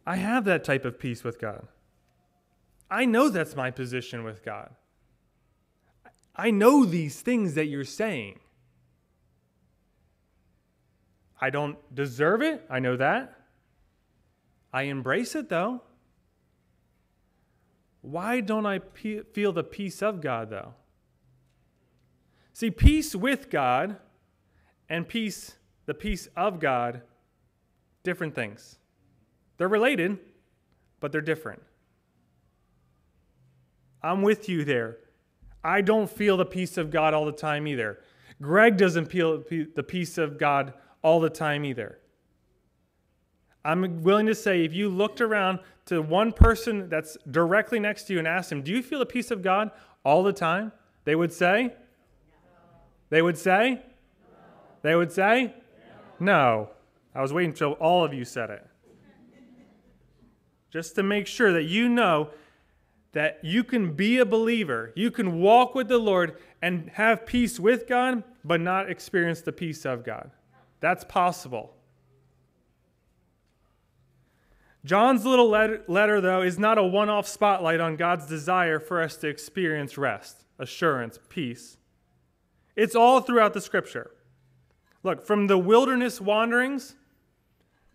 [0.06, 1.66] I have that type of peace with God.
[2.90, 4.70] I know that's my position with God.
[6.36, 8.40] I know these things that you're saying.
[11.40, 12.64] I don't deserve it.
[12.68, 13.40] I know that.
[14.72, 15.82] I embrace it though.
[18.00, 20.74] Why don't I pe- feel the peace of God though?
[22.52, 23.96] See, peace with God
[24.88, 27.02] and peace, the peace of God,
[28.02, 28.78] different things.
[29.56, 30.18] They're related,
[31.00, 31.62] but they're different.
[34.04, 34.98] I'm with you there.
[35.64, 38.00] I don't feel the peace of God all the time either.
[38.42, 41.98] Greg doesn't feel the peace of God all the time either.
[43.64, 48.12] I'm willing to say if you looked around to one person that's directly next to
[48.12, 49.70] you and asked him, Do you feel the peace of God
[50.04, 50.72] all the time?
[51.04, 51.72] They would say,
[53.08, 53.80] They would say,
[54.82, 55.54] They would say,
[56.20, 56.68] No.
[57.14, 58.66] I was waiting until all of you said it.
[60.70, 62.30] Just to make sure that you know
[63.14, 67.58] that you can be a believer, you can walk with the Lord and have peace
[67.58, 70.30] with God, but not experience the peace of God.
[70.80, 71.74] That's possible.
[74.84, 79.16] John's little letter, though, is not a one off spotlight on God's desire for us
[79.18, 81.78] to experience rest, assurance, peace.
[82.76, 84.10] It's all throughout the scripture.
[85.02, 86.96] Look, from the wilderness wanderings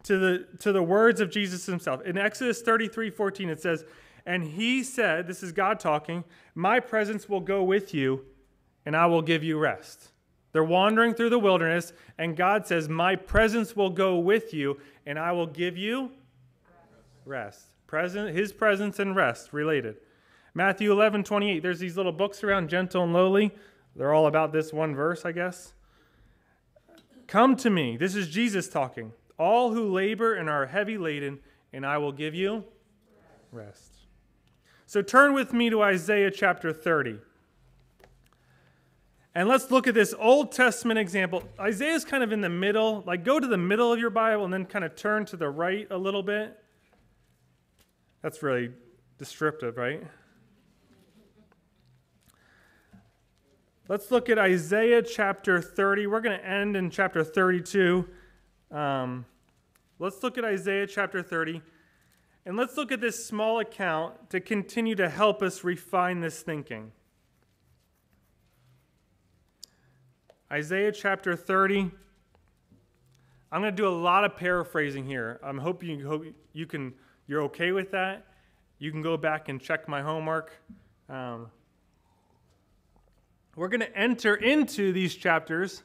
[0.04, 2.02] to the, to the words of Jesus himself.
[2.04, 3.86] In Exodus 33 14, it says,
[4.30, 8.26] and he said, This is God talking, My presence will go with you,
[8.86, 10.10] and I will give you rest.
[10.52, 15.18] They're wandering through the wilderness, and God says, My presence will go with you, and
[15.18, 16.12] I will give you
[17.26, 17.70] rest.
[17.88, 19.96] Present, his presence and rest related.
[20.54, 21.64] Matthew 11, 28.
[21.64, 23.52] There's these little books around, gentle and lowly.
[23.96, 25.74] They're all about this one verse, I guess.
[27.26, 27.98] Come to me.
[27.98, 29.12] This is Jesus talking.
[29.40, 31.40] All who labor and are heavy laden,
[31.74, 32.66] and I will give you
[33.52, 33.89] rest.
[34.90, 37.20] So turn with me to Isaiah chapter 30.
[39.36, 41.44] And let's look at this Old Testament example.
[41.60, 43.04] Isaiah is kind of in the middle.
[43.06, 45.48] Like, go to the middle of your Bible and then kind of turn to the
[45.48, 46.58] right a little bit.
[48.24, 48.72] That's really
[49.20, 50.02] descriptive, right?
[53.90, 56.08] Let's look at Isaiah chapter 30.
[56.08, 58.08] We're going to end in chapter 32.
[58.72, 59.24] Um,
[60.00, 61.62] let's look at Isaiah chapter 30.
[62.50, 66.92] And let's look at this small account to continue to help us refine this thinking.
[70.52, 71.92] Isaiah chapter 30.
[73.52, 75.40] I'm going to do a lot of paraphrasing here.
[75.44, 76.96] I'm hoping you, hope you can,
[77.28, 78.26] you're okay with that.
[78.80, 80.52] You can go back and check my homework.
[81.08, 81.52] Um,
[83.56, 85.84] we're going to enter into these chapters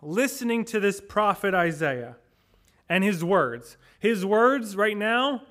[0.00, 2.18] listening to this prophet Isaiah
[2.88, 3.76] and his words.
[3.98, 5.42] His words right now,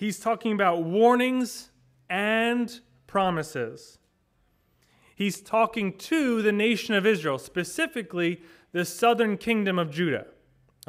[0.00, 1.70] he's talking about warnings
[2.08, 3.98] and promises.
[5.14, 8.40] He's talking to the nation of Israel, specifically
[8.72, 10.26] the southern kingdom of Judah.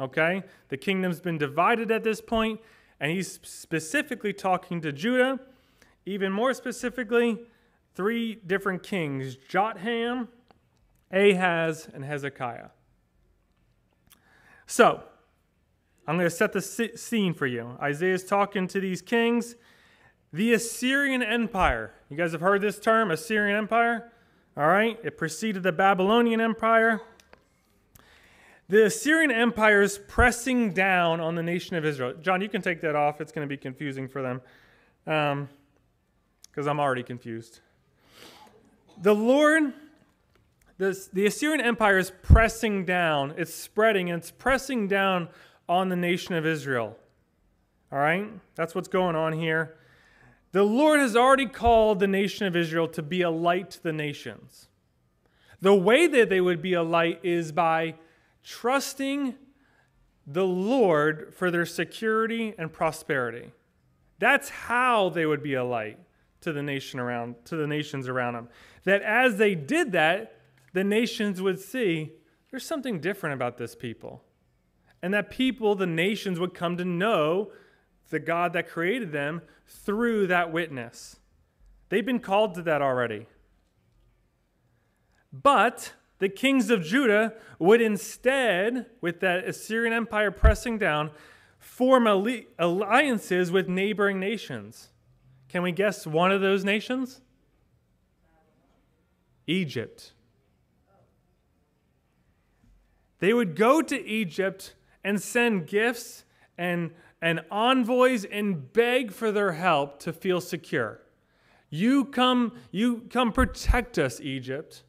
[0.00, 0.42] Okay?
[0.70, 2.58] The kingdom's been divided at this point,
[3.00, 5.38] and he's specifically talking to Judah.
[6.06, 7.38] Even more specifically,
[7.94, 10.28] three different kings Jotham,
[11.12, 12.68] Ahaz, and Hezekiah.
[14.66, 15.02] So,
[16.06, 17.76] I'm going to set the scene for you.
[17.80, 19.54] Isaiah's talking to these kings.
[20.32, 21.92] The Assyrian Empire.
[22.08, 24.10] You guys have heard this term, Assyrian Empire?
[24.56, 24.98] All right?
[25.04, 27.00] It preceded the Babylonian Empire.
[28.68, 32.14] The Assyrian Empire is pressing down on the nation of Israel.
[32.20, 33.20] John, you can take that off.
[33.20, 34.40] It's going to be confusing for them
[35.04, 37.60] because um, I'm already confused.
[39.02, 39.74] The Lord,
[40.78, 45.28] this, the Assyrian Empire is pressing down, it's spreading, and it's pressing down
[45.68, 46.96] on the nation of Israel.
[47.90, 48.28] All right?
[48.54, 49.76] That's what's going on here.
[50.52, 53.92] The Lord has already called the nation of Israel to be a light to the
[53.92, 54.68] nations.
[55.60, 57.94] The way that they would be a light is by
[58.42, 59.36] trusting
[60.26, 63.52] the Lord for their security and prosperity.
[64.18, 65.98] That's how they would be a light
[66.42, 68.48] to the nation around to the nations around them.
[68.84, 70.38] That as they did that,
[70.72, 72.12] the nations would see
[72.50, 74.22] there's something different about this people.
[75.02, 77.50] And that people, the nations would come to know
[78.10, 81.16] the God that created them through that witness.
[81.88, 83.26] They've been called to that already.
[85.32, 91.10] But the kings of Judah would instead, with that Assyrian Empire pressing down,
[91.58, 92.06] form
[92.58, 94.90] alliances with neighboring nations.
[95.48, 97.20] Can we guess one of those nations?
[99.46, 100.12] Egypt.
[103.18, 106.24] They would go to Egypt and send gifts
[106.56, 111.00] and and envoys and beg for their help to feel secure.
[111.70, 114.82] You come, you come protect us, Egypt.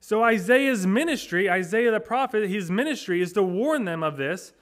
[0.00, 4.54] So Isaiah's ministry, Isaiah the prophet, his ministry is to warn them of this,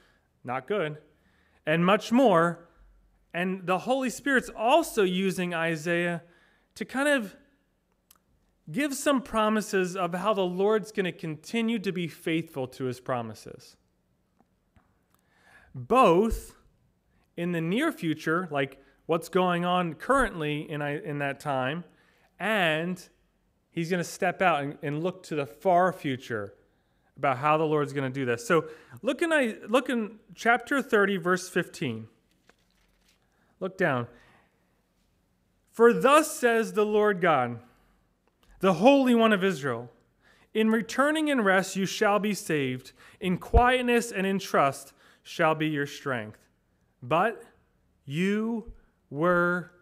[0.44, 0.98] not good,
[1.64, 2.68] and much more.
[3.32, 6.22] And the Holy Spirit's also using Isaiah
[6.74, 7.36] to kind of
[8.70, 13.00] give some promises of how the Lord's going to continue to be faithful to his
[13.00, 13.76] promises
[15.74, 16.54] both
[17.36, 21.84] in the near future, like what's going on currently in, in that time,
[22.38, 23.08] and
[23.70, 26.54] he's going to step out and, and, look to the far future
[27.16, 28.46] about how the Lord's going to do this.
[28.46, 28.66] So
[29.00, 29.30] look in,
[29.68, 32.08] look in chapter 30, verse 15.
[33.60, 34.08] Look down.
[35.70, 37.60] For thus says the Lord God,
[38.62, 39.90] the Holy One of Israel
[40.54, 45.68] In returning and rest you shall be saved, in quietness and in trust shall be
[45.68, 46.38] your strength.
[47.02, 47.42] But
[48.04, 48.72] you
[49.10, 49.72] were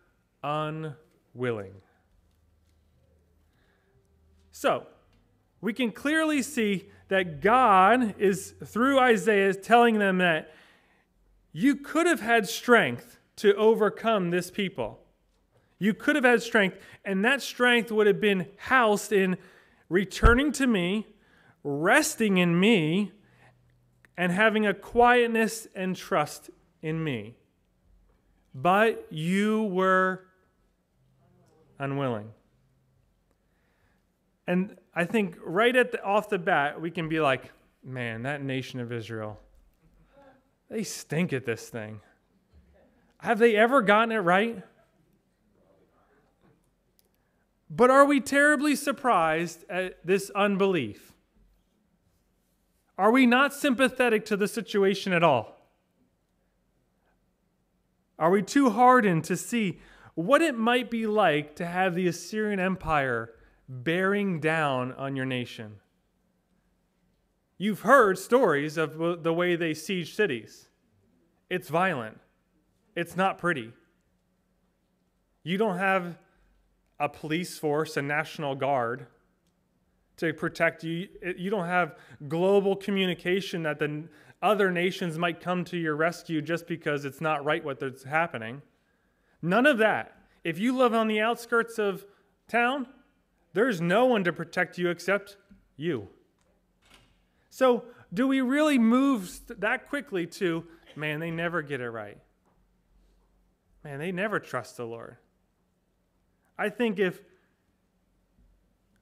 [0.43, 1.75] unwilling.
[4.51, 4.87] So,
[5.61, 10.55] we can clearly see that God is, through Isaiah, telling them that
[11.53, 15.01] you could have had strength to overcome this people.
[15.81, 19.39] You could have had strength, and that strength would have been housed in
[19.89, 21.07] returning to me,
[21.65, 23.13] resting in me,
[24.17, 26.51] and having a quietness and trust
[26.83, 27.35] in me.
[28.55, 30.27] But you were
[31.79, 32.31] unwilling.
[34.47, 38.43] And I think right at the, off the bat, we can be like, man, that
[38.43, 39.41] nation of Israel,
[40.69, 42.01] they stink at this thing.
[43.19, 44.63] Have they ever gotten it right?
[47.71, 51.13] But are we terribly surprised at this unbelief?
[52.99, 55.57] Are we not sympathetic to the situation at all?
[58.19, 59.79] Are we too hardened to see
[60.15, 63.31] what it might be like to have the Assyrian Empire
[63.69, 65.77] bearing down on your nation?
[67.57, 70.69] You've heard stories of the way they siege cities.
[71.49, 72.19] It's violent,
[72.97, 73.73] it's not pretty.
[75.43, 76.19] You don't have
[77.01, 79.07] a police force, a national guard
[80.19, 81.09] to protect you.
[81.37, 81.97] You don't have
[82.29, 84.05] global communication that the
[84.43, 88.61] other nations might come to your rescue just because it's not right what's happening.
[89.43, 90.17] None of that.
[90.45, 92.05] If you live on the outskirts of
[92.49, 92.87] town,
[93.55, 95.39] there's no one to protect you except
[95.77, 96.09] you.
[97.49, 100.65] So, do we really move that quickly to,
[100.97, 102.19] man, they never get it right?
[103.85, 105.17] Man, they never trust the Lord.
[106.61, 107.23] I think if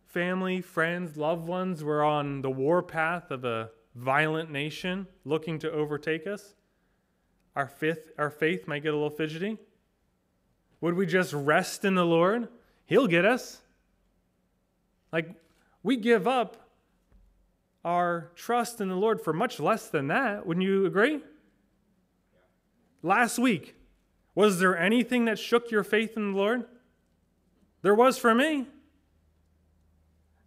[0.06, 5.72] family, friends, loved ones were on the war path of a violent nation looking to
[5.72, 6.54] overtake us,
[7.56, 7.68] our
[8.16, 9.58] our faith might get a little fidgety.
[10.80, 12.46] Would we just rest in the Lord?
[12.86, 13.60] He'll get us.
[15.12, 15.34] Like,
[15.82, 16.70] we give up
[17.84, 20.46] our trust in the Lord for much less than that.
[20.46, 21.22] Wouldn't you agree?
[23.02, 23.74] Last week,
[24.36, 26.64] was there anything that shook your faith in the Lord?
[27.82, 28.66] There was for me.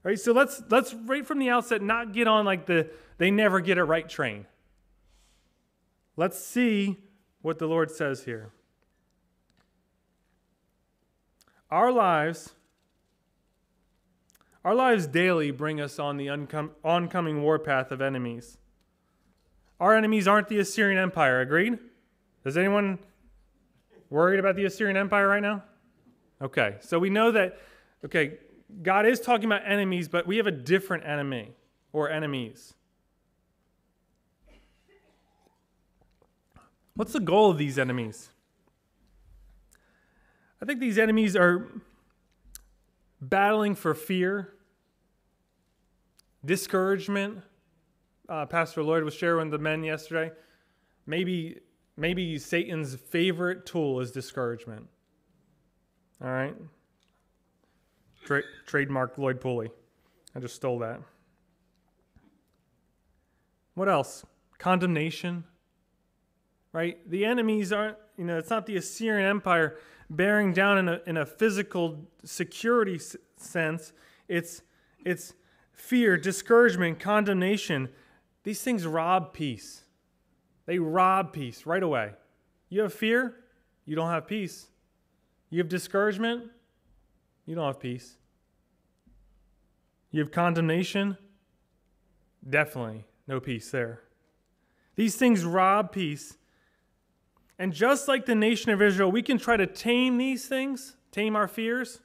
[0.04, 0.20] Right?
[0.20, 3.78] So let's let's right from the outset not get on like the they never get
[3.78, 4.48] it right train.
[6.18, 6.98] Let's see
[7.42, 8.52] what the Lord says here.
[11.70, 12.54] Our lives
[14.64, 18.58] our lives daily bring us on the oncom- oncoming warpath of enemies.
[19.80, 21.80] Our enemies aren't the Assyrian Empire, agreed?
[22.46, 23.00] Is anyone
[24.12, 25.64] worried about the Assyrian Empire right now?
[26.42, 27.60] Okay, so we know that,
[28.04, 28.40] okay,
[28.82, 31.54] God is talking about enemies, but we have a different enemy
[31.94, 32.74] or enemies.
[36.96, 38.30] What's the goal of these enemies?
[40.62, 41.68] I think these enemies are
[43.22, 44.54] battling for fear,
[46.44, 47.40] discouragement.
[48.28, 50.32] Uh, Pastor Lloyd was sharing with the men yesterday.
[51.06, 51.60] Maybe,
[51.98, 54.88] maybe Satan's favorite tool is discouragement.
[56.24, 56.56] All right?
[58.26, 59.72] Tra- trademark Lloyd Pulley.
[60.36, 61.02] I just stole that.
[63.74, 64.26] What else?
[64.60, 65.44] Condemnation.
[66.74, 66.98] Right?
[67.10, 69.78] The enemies aren't, you know, it's not the Assyrian Empire
[70.10, 73.92] bearing down in a, in a physical security s- sense.
[74.28, 74.62] It's,
[75.04, 75.34] it's
[75.74, 77.90] fear, discouragement, condemnation.
[78.44, 79.84] These things rob peace.
[80.66, 82.12] They rob peace right away.
[82.70, 83.36] You have fear,
[83.86, 84.68] you don't have peace.
[85.52, 86.46] You have discouragement,
[87.46, 88.18] you don't have peace.
[90.10, 91.18] You have condemnation,
[92.50, 94.02] definitely no peace there.
[94.96, 96.38] These things rob peace.
[97.60, 101.36] And just like the nation of Israel, we can try to tame these things, tame
[101.36, 102.00] our fears,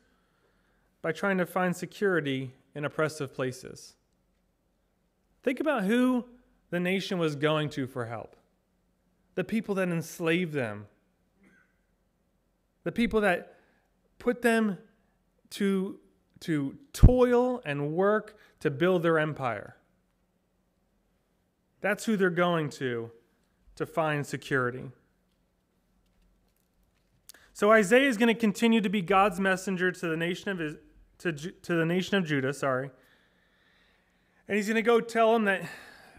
[1.01, 3.95] by trying to find security in oppressive places.
[5.43, 6.27] Think about who
[6.71, 8.37] the nation was going to for help
[9.37, 10.87] the people that enslaved them,
[12.87, 13.57] the people that
[14.21, 14.79] put them
[15.51, 15.99] to,
[16.39, 19.75] to toil and work to build their empire.
[21.81, 23.11] That's who they're going to
[23.75, 24.93] to find security.
[27.55, 30.77] So Isaiah is going to continue to be God's messenger to the nation of his,
[31.19, 32.93] to, to the nation of Judah, sorry.
[34.47, 35.65] And he's going to go tell them that,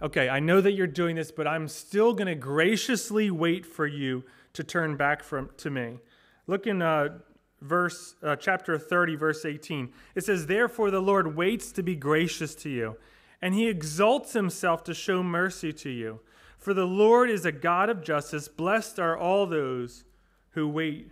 [0.02, 3.88] okay, I know that you're doing this, but I'm still going to graciously wait for
[3.88, 6.00] you to turn back from to me.
[6.48, 7.20] Look in uh,
[7.62, 9.92] verse uh, chapter 30, verse 18.
[10.16, 12.98] It says, "Therefore the Lord waits to be gracious to you,
[13.42, 16.22] and he exalts himself to show mercy to you.
[16.58, 18.48] For the Lord is a God of justice.
[18.48, 20.06] Blessed are all those
[20.52, 21.12] who wait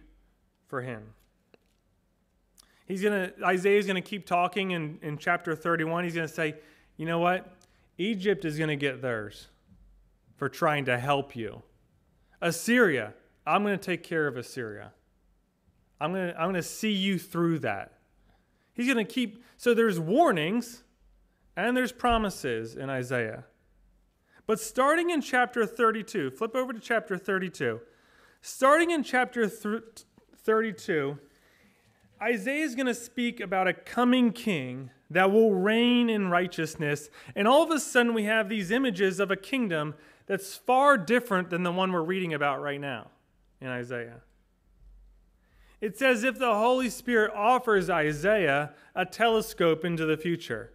[0.68, 1.14] for him."
[2.86, 6.04] He's gonna Isaiah's gonna keep talking in, in chapter 31.
[6.04, 6.56] He's gonna say,
[6.98, 7.52] you know what?
[7.98, 9.48] Egypt is gonna get theirs
[10.38, 11.64] for trying to help you.
[12.42, 13.14] Assyria,
[13.46, 14.92] I'm gonna take care of Assyria.
[16.00, 17.94] I'm gonna I'm gonna see you through that.
[18.74, 20.84] He's gonna keep so there's warnings
[21.56, 23.46] and there's promises in Isaiah.
[24.48, 27.80] But starting in chapter 32, flip over to chapter 32.
[28.42, 31.18] Starting in chapter 32,
[32.22, 37.10] Isaiah is going to speak about a coming king that will reign in righteousness.
[37.36, 39.96] And all of a sudden, we have these images of a kingdom
[40.28, 43.10] that's far different than the one we're reading about right now
[43.62, 44.22] in Isaiah.
[45.86, 50.72] It's as if the Holy Spirit offers Isaiah a telescope into the future.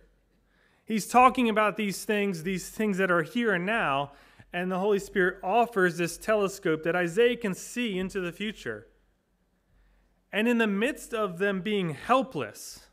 [0.84, 4.12] He's talking about these things, these things that are here and now,
[4.52, 8.86] and the Holy Spirit offers this telescope that Isaiah can see into the future.
[10.32, 12.86] And in the midst of them being helpless,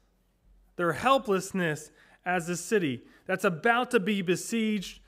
[0.76, 1.92] their helplessness
[2.26, 5.02] as a city that's about to be besieged,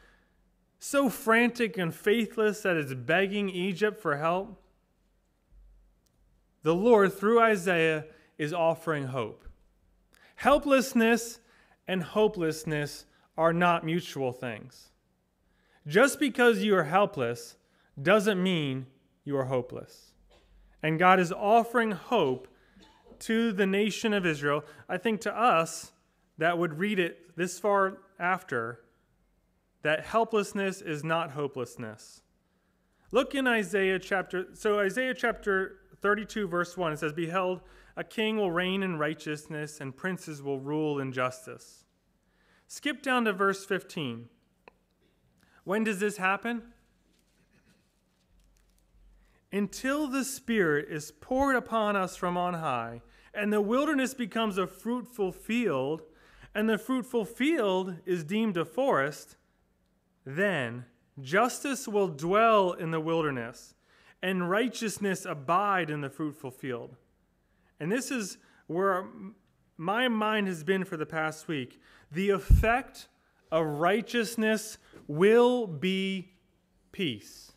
[0.78, 4.62] so frantic and faithless that it's begging Egypt for help,
[6.64, 8.06] the Lord, through Isaiah,
[8.38, 9.46] is offering hope.
[10.36, 11.40] Helplessness
[11.88, 13.06] and hopelessness
[13.38, 14.90] are not mutual things.
[15.88, 17.56] Just because you are helpless
[18.02, 18.86] doesn't mean
[19.24, 20.12] you are hopeless.
[20.82, 22.48] And God is offering hope
[23.20, 24.64] to the nation of Israel.
[24.88, 25.92] I think to us
[26.38, 28.82] that would read it this far after
[29.82, 32.22] that helplessness is not hopelessness.
[33.12, 37.62] Look in Isaiah chapter so Isaiah chapter 32 verse 1 it says behold
[38.00, 41.84] a king will reign in righteousness and princes will rule in justice.
[42.66, 44.30] Skip down to verse 15.
[45.66, 46.62] When does this happen?
[49.52, 53.02] Until the Spirit is poured upon us from on high,
[53.34, 56.04] and the wilderness becomes a fruitful field,
[56.56, 59.36] and the fruitful field is deemed a forest,
[60.26, 60.86] then
[61.20, 63.74] justice will dwell in the wilderness,
[64.22, 66.96] and righteousness abide in the fruitful field.
[67.80, 69.08] And this is where
[69.78, 71.80] my mind has been for the past week.
[72.12, 73.08] The effect
[73.52, 76.34] of righteousness will be
[76.92, 77.54] peace.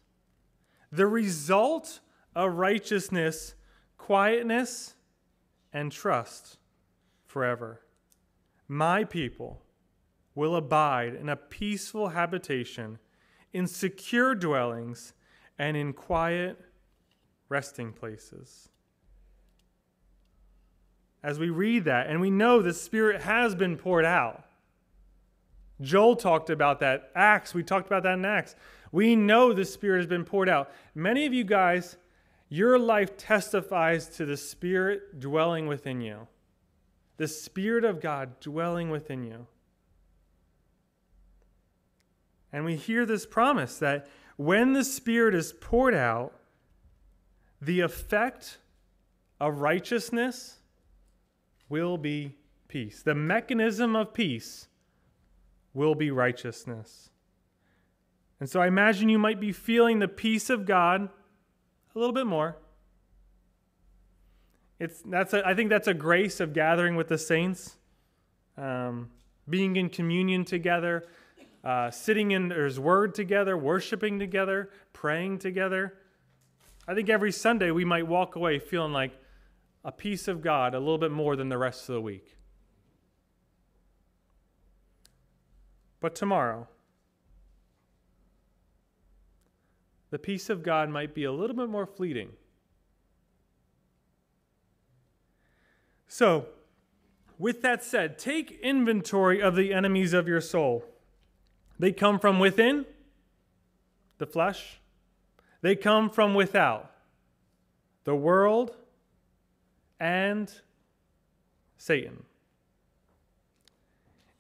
[0.91, 2.01] The result
[2.35, 3.55] of righteousness,
[3.99, 4.95] quietness,
[5.73, 6.59] and trust
[7.27, 7.81] forever.
[8.69, 9.63] My people
[10.35, 12.99] will abide in a peaceful habitation,
[13.53, 15.13] in secure dwellings,
[15.63, 16.59] and in quiet
[17.49, 18.69] resting places.
[21.23, 24.45] As we read that, and we know the Spirit has been poured out.
[25.81, 27.13] Joel talked about that.
[27.15, 28.57] Acts, we talked about that in Acts.
[28.91, 30.73] We know the Spirit has been poured out.
[30.97, 31.97] Many of you guys,
[32.49, 36.27] your life testifies to the Spirit dwelling within you,
[37.19, 39.47] the Spirit of God dwelling within you.
[42.53, 44.09] And we hear this promise that
[44.45, 46.33] when the Spirit is poured out,
[47.61, 48.59] the effect
[49.41, 50.59] of righteousness
[51.69, 52.37] will be
[52.69, 53.03] peace.
[53.03, 54.69] The mechanism of peace
[55.75, 57.11] will be righteousness.
[58.41, 61.09] And so I imagine you might be feeling the peace of God
[61.95, 62.57] a little bit more.
[64.81, 67.77] It's, that's a, I think that's a grace of gathering with the saints,
[68.59, 69.11] um,
[69.49, 71.05] being in communion together,
[71.65, 75.95] uh, sitting in His Word together, worshiping together, praying together.
[76.87, 79.13] I think every Sunday we might walk away feeling like
[79.85, 82.37] a peace of God a little bit more than the rest of the week.
[86.01, 86.67] But tomorrow,
[90.11, 92.31] the peace of God might be a little bit more fleeting.
[96.09, 96.47] So,
[97.39, 100.85] with that said, take inventory of the enemies of your soul.
[101.83, 102.87] They come from within,
[104.19, 104.79] the flesh,
[105.63, 106.93] they come from without,
[108.05, 108.77] the world,
[109.99, 110.49] and
[111.77, 112.23] Satan.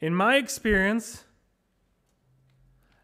[0.00, 1.24] In my experience,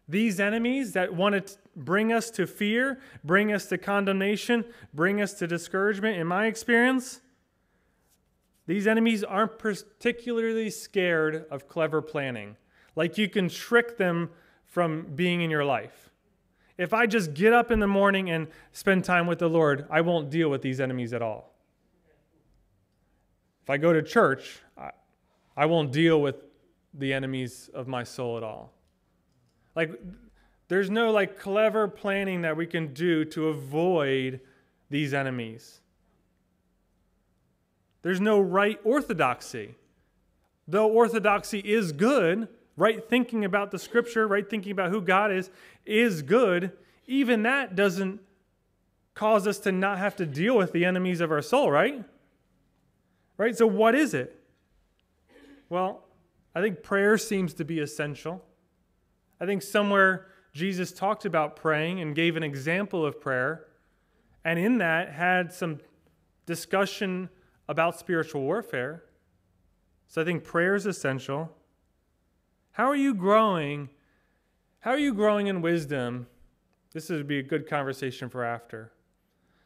[0.07, 4.63] these enemies that want to bring us to fear, bring us to condemnation,
[4.93, 7.19] bring us to discouragement, in my experience,
[8.67, 12.55] these enemies aren't particularly scared of clever planning.
[12.95, 14.29] Like you can trick them
[14.65, 16.09] from being in your life.
[16.77, 20.01] If I just get up in the morning and spend time with the Lord, I
[20.01, 21.53] won't deal with these enemies at all.
[23.63, 24.91] If I go to church, I,
[25.57, 26.35] I won't deal with
[26.93, 28.71] the enemies of my soul at all.
[29.75, 29.91] Like,
[30.69, 34.39] there's no like clever planning that we can do to avoid
[34.89, 35.81] these enemies.
[38.01, 39.75] There's no right orthodoxy.
[40.67, 42.47] Though orthodoxy is good,
[42.79, 45.51] right thinking about the scripture, right thinking about who God is,
[45.85, 46.71] is good,
[47.07, 48.21] even that doesn't
[49.13, 52.03] cause us to not have to deal with the enemies of our soul, right?
[53.37, 53.55] Right?
[53.55, 54.41] So, what is it?
[55.67, 56.05] Well,
[56.55, 58.43] I think prayer seems to be essential.
[59.41, 63.65] I think somewhere Jesus talked about praying and gave an example of prayer,
[64.45, 65.79] and in that had some
[66.45, 67.29] discussion
[67.67, 69.03] about spiritual warfare.
[70.07, 71.55] So I think prayer is essential.
[72.79, 73.89] How are you growing?
[74.79, 76.27] How are you growing in wisdom?
[76.93, 78.93] This would be a good conversation for after.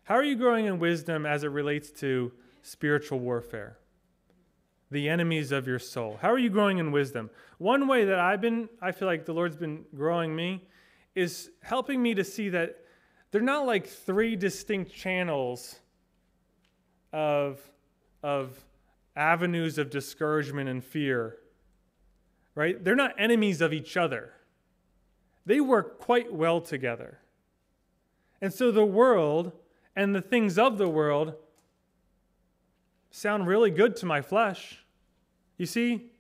[0.06, 2.32] How are you growing in wisdom as it relates to
[2.64, 3.78] spiritual warfare?
[4.90, 6.18] the enemies of your soul.
[6.22, 7.30] How are you growing in wisdom?
[7.60, 10.66] One way that I've been, I feel like the Lord's been growing me,
[11.14, 12.78] is helping me to see that
[13.30, 15.80] they're not like three distinct channels
[17.12, 17.60] of,
[18.24, 18.58] of
[19.16, 21.38] avenues of discouragement and fear,
[22.56, 22.84] right?
[22.84, 24.34] They're not enemies of each other,
[25.46, 27.20] they work quite well together.
[28.42, 29.54] And so the world
[29.96, 31.36] and the things of the world
[33.10, 34.84] sound really good to my flesh.
[35.58, 36.12] You see,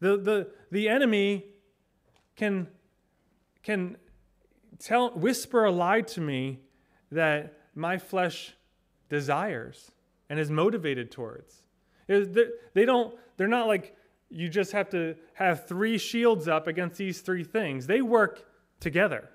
[0.00, 1.44] the, the, the enemy
[2.36, 2.68] can,
[3.62, 3.96] can
[4.78, 6.60] tell, whisper a lie to me
[7.10, 8.54] that my flesh
[9.08, 9.90] desires
[10.30, 11.62] and is motivated towards.
[12.06, 13.94] They don't, they're not like
[14.32, 17.86] you just have to have three shields up against these three things.
[17.86, 18.46] They work
[18.80, 19.28] together.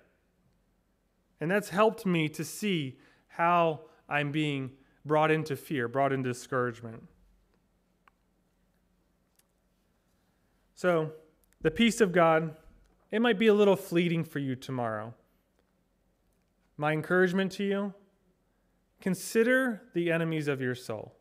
[1.39, 4.71] And that's helped me to see how I'm being
[5.05, 7.03] brought into fear, brought into discouragement.
[10.73, 11.11] So,
[11.61, 12.55] the peace of God,
[13.11, 15.13] it might be a little fleeting for you tomorrow.
[16.75, 17.93] My encouragement to you
[18.99, 21.15] consider the enemies of your soul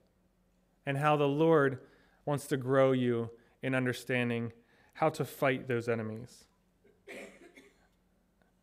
[0.84, 1.80] and how the Lord
[2.24, 3.30] wants to grow you
[3.66, 4.52] in understanding
[4.94, 6.44] how to fight those enemies.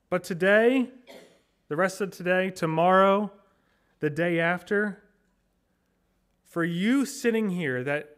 [0.10, 0.90] But today,
[1.68, 3.30] the rest of today, tomorrow,
[4.00, 5.04] the day after,
[6.46, 8.16] for you sitting here that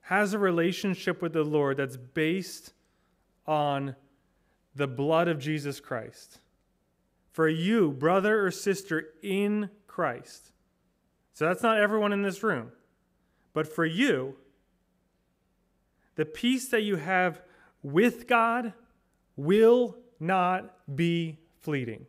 [0.00, 2.72] has a relationship with the Lord that's based
[3.46, 3.94] on
[4.74, 6.40] the blood of Jesus Christ,
[7.30, 10.50] for you, brother or sister in Christ,
[11.32, 12.72] so that's not everyone in this room,
[13.52, 14.34] but for you,
[16.16, 17.40] the peace that you have
[17.82, 18.72] with God
[19.36, 22.06] will not be fleeting.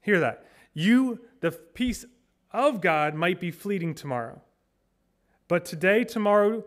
[0.00, 0.46] Hear that.
[0.72, 2.04] You, the peace
[2.52, 4.40] of God might be fleeting tomorrow.
[5.48, 6.64] But today, tomorrow,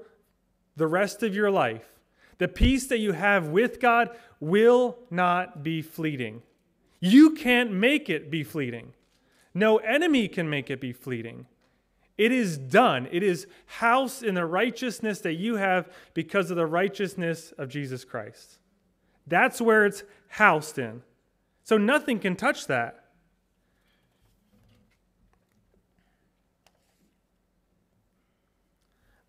[0.76, 1.86] the rest of your life,
[2.38, 4.10] the peace that you have with God
[4.40, 6.42] will not be fleeting.
[7.00, 8.94] You can't make it be fleeting.
[9.54, 11.46] No enemy can make it be fleeting.
[12.18, 13.08] It is done.
[13.12, 18.06] It is housed in the righteousness that you have because of the righteousness of Jesus
[18.06, 18.60] Christ.
[19.26, 21.02] That's where it's housed in.
[21.64, 23.00] So nothing can touch that.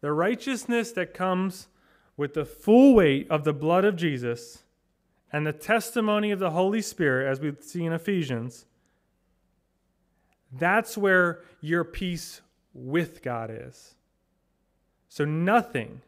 [0.00, 1.68] The righteousness that comes
[2.16, 4.64] with the full weight of the blood of Jesus
[5.32, 8.66] and the testimony of the Holy Spirit, as we see in Ephesians,
[10.52, 12.42] that's where your peace
[12.74, 13.94] with God is.
[15.08, 16.02] So nothing,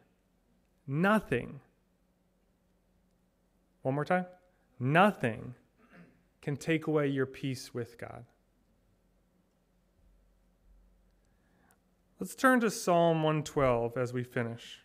[0.85, 1.61] nothing,
[3.81, 4.25] one more time,
[4.79, 5.55] nothing
[6.41, 8.25] can take away your peace with God.
[12.19, 14.81] Let's turn to Psalm 112 as we finish.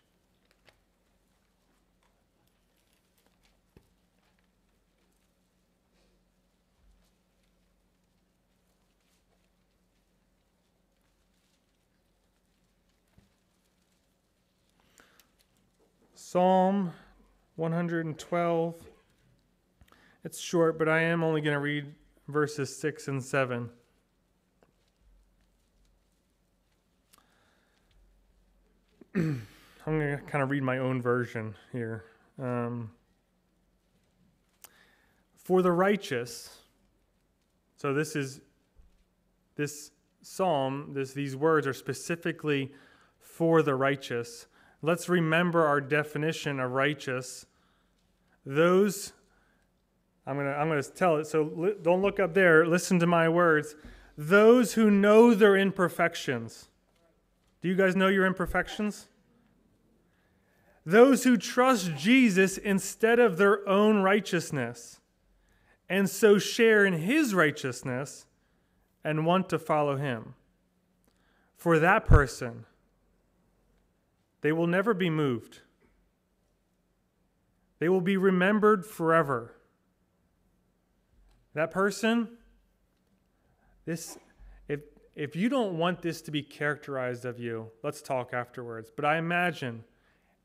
[16.33, 16.91] Psalm
[17.57, 18.75] 112.
[20.23, 21.93] It's short, but I am only going to read
[22.27, 23.69] verses 6 and 7.
[29.15, 29.45] I'm
[29.85, 32.03] going to kind of read my own version here.
[32.41, 32.89] Um,
[35.35, 36.57] for the righteous,
[37.77, 38.41] so this is
[39.55, 39.91] this
[40.23, 42.71] psalm, this, these words are specifically
[43.19, 44.47] for the righteous.
[44.83, 47.47] Let's remember our definition of righteous.
[48.45, 49.13] Those,
[50.27, 52.67] I'm going to I'm to tell it, so li- don't look up there.
[52.67, 53.75] Listen to my words.
[54.15, 56.67] Those who know their imperfections
[57.63, 59.07] do you guys know your imperfections?
[60.85, 64.99] Those who trust Jesus instead of their own righteousness,
[65.87, 68.25] and so share in his righteousness
[69.01, 70.35] and want to follow him.
[71.55, 72.65] For that person,
[74.43, 75.61] they will never be moved.
[77.79, 79.55] They will be remembered forever.
[81.53, 82.27] That person,
[83.85, 84.17] this
[84.67, 84.81] if
[85.15, 88.91] if you don't want this to be characterized of you, let's talk afterwards.
[88.93, 89.85] But I imagine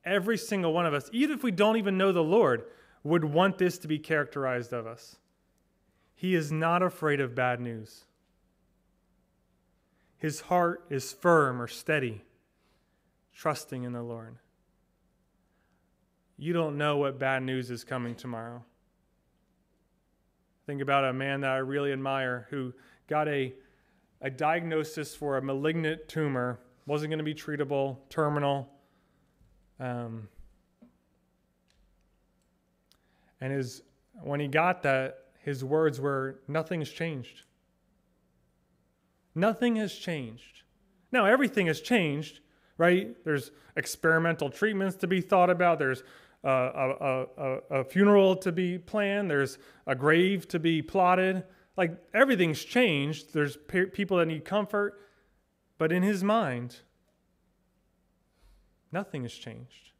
[0.04, 2.64] every single one of us, even if we don't even know the Lord,
[3.02, 5.16] would want this to be characterized of us.
[6.14, 8.04] He is not afraid of bad news.
[10.18, 12.22] His heart is firm or steady,
[13.38, 14.36] trusting in the Lord.
[16.36, 18.64] You don't know what bad news is coming tomorrow.
[20.66, 22.74] Think about a man that I really admire who
[23.08, 23.54] got a
[24.20, 28.68] a diagnosis for a malignant tumor, wasn't going to be treatable, terminal.
[29.78, 30.28] Um,
[33.40, 33.82] and his,
[34.20, 37.42] when he got that, his words were, Nothing's changed.
[39.34, 40.62] Nothing has changed.
[41.12, 42.40] Now, everything has changed,
[42.78, 43.16] right?
[43.24, 45.78] There's experimental treatments to be thought about.
[45.78, 46.02] There's
[46.44, 49.30] a, a, a, funeral to be planned.
[49.30, 51.44] There's a grave to be plotted
[51.78, 53.32] like everything's changed.
[53.32, 55.00] There's pe- people that need comfort,
[55.78, 56.80] but in his mind,
[58.90, 59.92] nothing has changed.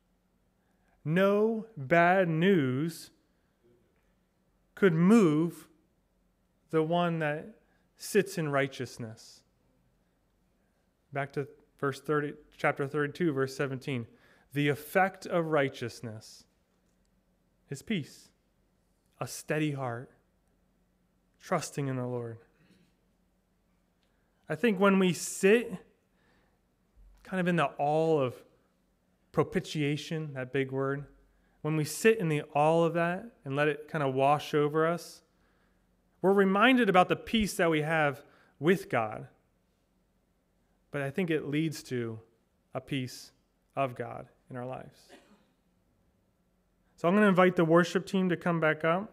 [1.05, 3.13] No bad news
[4.75, 5.69] could move
[6.71, 7.47] the one that
[7.97, 9.45] sits in righteousness.
[11.13, 11.47] Back to
[11.79, 14.07] verse 30, chapter 32, verse 17.
[14.53, 16.45] The effect of righteousness
[17.71, 18.31] is peace,
[19.21, 20.11] a steady heart,
[21.41, 22.39] trusting in the Lord.
[24.49, 25.73] I think when we sit
[27.23, 28.35] kind of in the all of
[29.33, 31.05] propitiation, that big word,
[31.61, 34.87] when we sit in the all of that and let it kind of wash over
[34.87, 35.23] us,
[36.23, 38.23] we're reminded about the peace that we have
[38.59, 39.29] with God.
[40.91, 42.19] But I think it leads to
[42.75, 43.33] a peace
[43.77, 44.99] of God in our lives.
[46.97, 49.13] So I'm going to invite the worship team to come back up.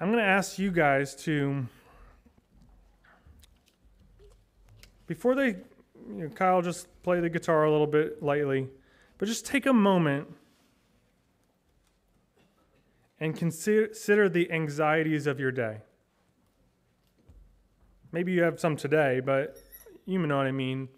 [0.00, 1.66] I'm going to ask you guys to,
[5.08, 5.58] before they, you
[6.06, 8.68] know, Kyle just play the guitar a little bit lightly,
[9.18, 10.28] but just take a moment
[13.20, 15.78] and consider the anxieties of your day.
[18.12, 19.58] Maybe you have some today, but
[20.04, 20.88] you know what I mean.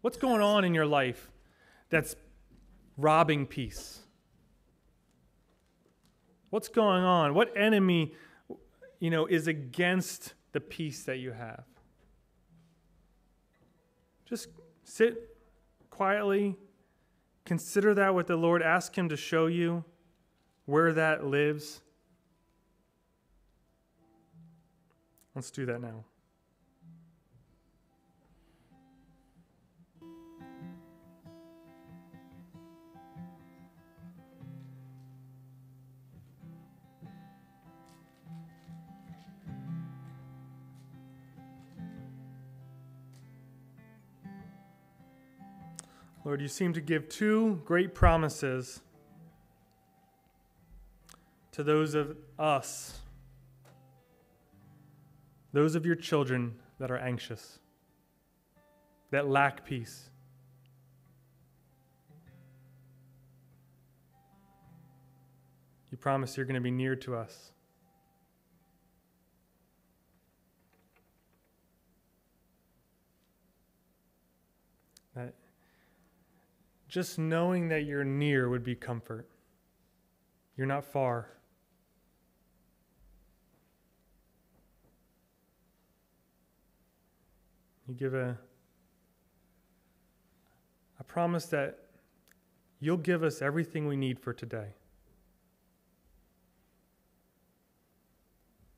[0.00, 1.30] What's going on in your life
[1.90, 2.16] that's
[2.96, 4.00] robbing peace?
[6.50, 7.34] What's going on?
[7.34, 8.14] What enemy
[8.98, 11.64] you know, is against the peace that you have.
[14.24, 14.48] Just
[14.84, 15.36] sit
[15.90, 16.56] quietly,
[17.44, 19.84] consider that with the Lord, ask Him to show you
[20.66, 21.80] where that lives.
[25.34, 26.04] Let's do that now.
[46.24, 48.80] Lord, you seem to give two great promises
[51.56, 52.98] to those of us,
[55.54, 57.60] those of your children that are anxious,
[59.10, 60.10] that lack peace.
[65.90, 67.52] You promise you're going to be near to us.
[75.14, 75.32] That
[76.86, 79.26] just knowing that you're near would be comfort.
[80.58, 81.30] You're not far.
[87.88, 88.36] You give a,
[90.98, 91.78] a promise that
[92.80, 94.74] you'll give us everything we need for today.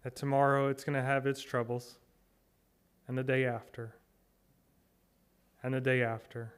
[0.05, 1.99] That tomorrow it's going to have its troubles,
[3.07, 3.95] and the day after,
[5.63, 6.53] and the day after.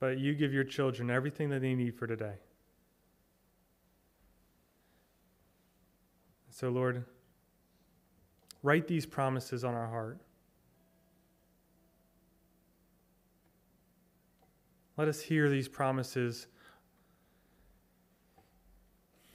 [0.00, 2.36] but you give your children everything that they need for today.
[6.48, 7.04] So, Lord,
[8.62, 10.18] write these promises on our heart.
[14.96, 16.46] Let us hear these promises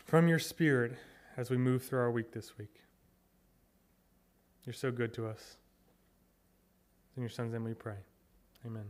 [0.04, 0.94] from your Spirit
[1.38, 2.82] as we move through our week this week.
[4.66, 5.58] You're so good to us.
[7.16, 7.98] In your Son's name we pray.
[8.66, 8.84] Amen.